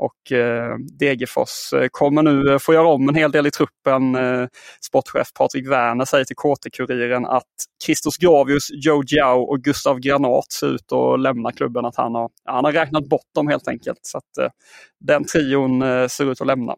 och 0.00 0.32
eh, 0.32 0.76
Degerfors 0.98 1.72
eh, 1.72 1.88
kommer 1.90 2.22
nu 2.22 2.52
eh, 2.52 2.58
få 2.58 2.74
göra 2.74 2.88
om 2.88 3.08
en 3.08 3.14
hel 3.14 3.32
del 3.32 3.46
i 3.46 3.50
truppen. 3.50 4.14
Eh, 4.14 4.46
sportchef 4.80 5.32
Patrik 5.32 5.68
Werner 5.68 6.04
säger 6.04 6.24
till 6.24 6.36
KT-Kuriren 6.36 7.26
att 7.26 7.44
Christos 7.84 8.16
Gravius, 8.16 8.68
Joe 8.72 9.02
Giao 9.06 9.40
och 9.40 9.60
Gustav 9.60 9.98
Granat 9.98 10.52
ser 10.52 10.66
ut 10.66 10.92
att 10.92 11.20
lämna 11.20 11.52
klubben. 11.52 11.84
Att 11.84 11.96
han, 11.96 12.14
har, 12.14 12.30
han 12.44 12.64
har 12.64 12.72
räknat 12.72 13.08
bort 13.08 13.34
dem 13.34 13.48
helt 13.48 13.68
enkelt. 13.68 14.00
Så 14.02 14.18
att, 14.18 14.38
eh, 14.38 14.50
den 15.00 15.24
trion 15.24 15.82
eh, 15.82 16.06
ser 16.06 16.32
ut 16.32 16.40
att 16.40 16.46
lämna. 16.46 16.76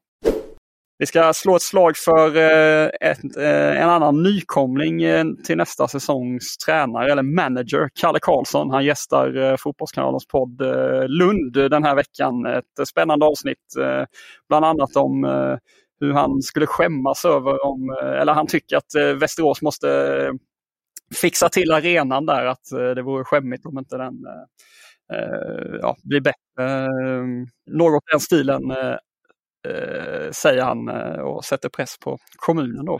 Vi 0.98 1.06
ska 1.06 1.32
slå 1.32 1.56
ett 1.56 1.62
slag 1.62 1.96
för 1.96 2.36
eh, 2.36 2.90
ett, 3.00 3.36
eh, 3.36 3.82
en 3.82 3.88
annan 3.88 4.22
nykomling 4.22 5.02
eh, 5.02 5.24
till 5.44 5.56
nästa 5.56 5.88
säsongs 5.88 6.56
tränare 6.56 7.12
eller 7.12 7.22
manager, 7.22 7.88
Kalle 7.94 8.18
Karlsson. 8.22 8.70
Han 8.70 8.84
gästar 8.84 9.56
Fotbollskanalens 9.56 10.26
podd 10.26 10.62
Lund 11.08 11.52
den 11.52 11.84
här 11.84 11.94
veckan. 11.94 12.46
Ett 12.46 12.88
spännande 12.88 13.26
avsnitt 13.26 13.58
bland 14.48 14.64
annat 14.64 14.96
om 14.96 15.24
hur 16.00 16.12
han 16.12 16.42
skulle 16.42 16.66
skämmas 16.66 17.24
över 17.24 17.66
om, 17.66 17.96
eller 18.20 18.32
han 18.32 18.46
tycker 18.46 18.76
att 18.76 18.94
Västerås 19.20 19.62
måste 19.62 19.88
fixa 21.14 21.48
till 21.48 21.72
arenan 21.72 22.26
där, 22.26 22.44
att 22.46 22.64
det 22.94 23.02
vore 23.02 23.24
skämmigt 23.24 23.66
om 23.66 23.78
inte 23.78 23.96
den 23.96 24.14
ja, 25.82 25.96
blir 26.02 26.20
bättre. 26.20 26.88
Något 27.70 28.02
i 28.02 28.12
den 28.12 28.20
stilen 28.20 28.62
säger 30.32 30.62
han 30.62 30.88
eh, 30.88 31.20
och 31.20 31.44
sätter 31.44 31.68
press 31.68 31.98
på 31.98 32.18
kommunen. 32.36 32.84
Då, 32.84 32.98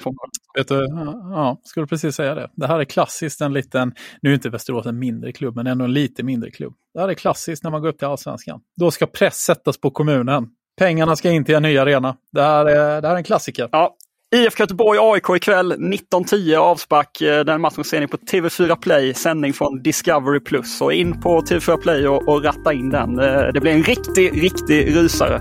Vet 0.56 0.68
du, 0.68 0.86
ja, 1.30 1.60
skulle 1.64 1.86
precis 1.86 2.16
säga 2.16 2.34
det. 2.34 2.50
Det 2.54 2.66
här 2.66 2.80
är 2.80 2.84
klassiskt 2.84 3.40
en 3.40 3.52
liten, 3.52 3.94
nu 4.22 4.30
är 4.30 4.34
inte 4.34 4.50
Västerås 4.50 4.86
en 4.86 4.98
mindre 4.98 5.32
klubb, 5.32 5.56
men 5.56 5.66
ändå 5.66 5.84
en 5.84 5.92
lite 5.92 6.22
mindre 6.22 6.50
klubb. 6.50 6.74
Det 6.94 7.00
här 7.00 7.08
är 7.08 7.14
klassiskt 7.14 7.64
när 7.64 7.70
man 7.70 7.82
går 7.82 7.88
upp 7.88 7.98
till 7.98 8.08
allsvenskan. 8.08 8.60
Då 8.76 8.90
ska 8.90 9.06
press 9.06 9.36
sättas 9.36 9.80
på 9.80 9.90
kommunen. 9.90 10.48
Pengarna 10.78 11.16
ska 11.16 11.30
in 11.30 11.44
till 11.44 11.54
en 11.54 11.62
ny 11.62 11.78
arena. 11.78 12.16
Det 12.32 12.42
här 12.42 12.66
är, 12.66 13.02
det 13.02 13.08
här 13.08 13.14
är 13.14 13.18
en 13.18 13.24
klassiker. 13.24 13.68
Ja, 13.72 13.96
IFK 14.34 14.60
Göteborg 14.60 14.98
AIK 15.02 15.36
ikväll 15.36 15.72
19.10 15.72 16.56
avspark. 16.56 17.20
Eh, 17.20 17.44
den 17.44 17.60
matchen 17.60 17.84
ser 17.84 18.00
ni 18.00 18.06
på 18.06 18.16
TV4 18.16 18.76
Play, 18.76 19.14
sändning 19.14 19.52
från 19.52 19.82
Discovery 19.82 20.40
Plus. 20.40 20.78
Så 20.78 20.90
in 20.90 21.20
på 21.20 21.40
TV4 21.40 21.76
Play 21.76 22.08
och, 22.08 22.28
och 22.28 22.44
ratta 22.44 22.72
in 22.72 22.90
den. 22.90 23.18
Eh, 23.18 23.42
det 23.54 23.60
blir 23.60 23.72
en 23.72 23.82
riktig, 23.82 24.42
riktig 24.42 24.96
rysare. 24.96 25.40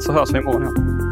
Så 0.00 0.12
hörs 0.12 0.30
vi 0.32 0.38
imorgon. 0.38 1.11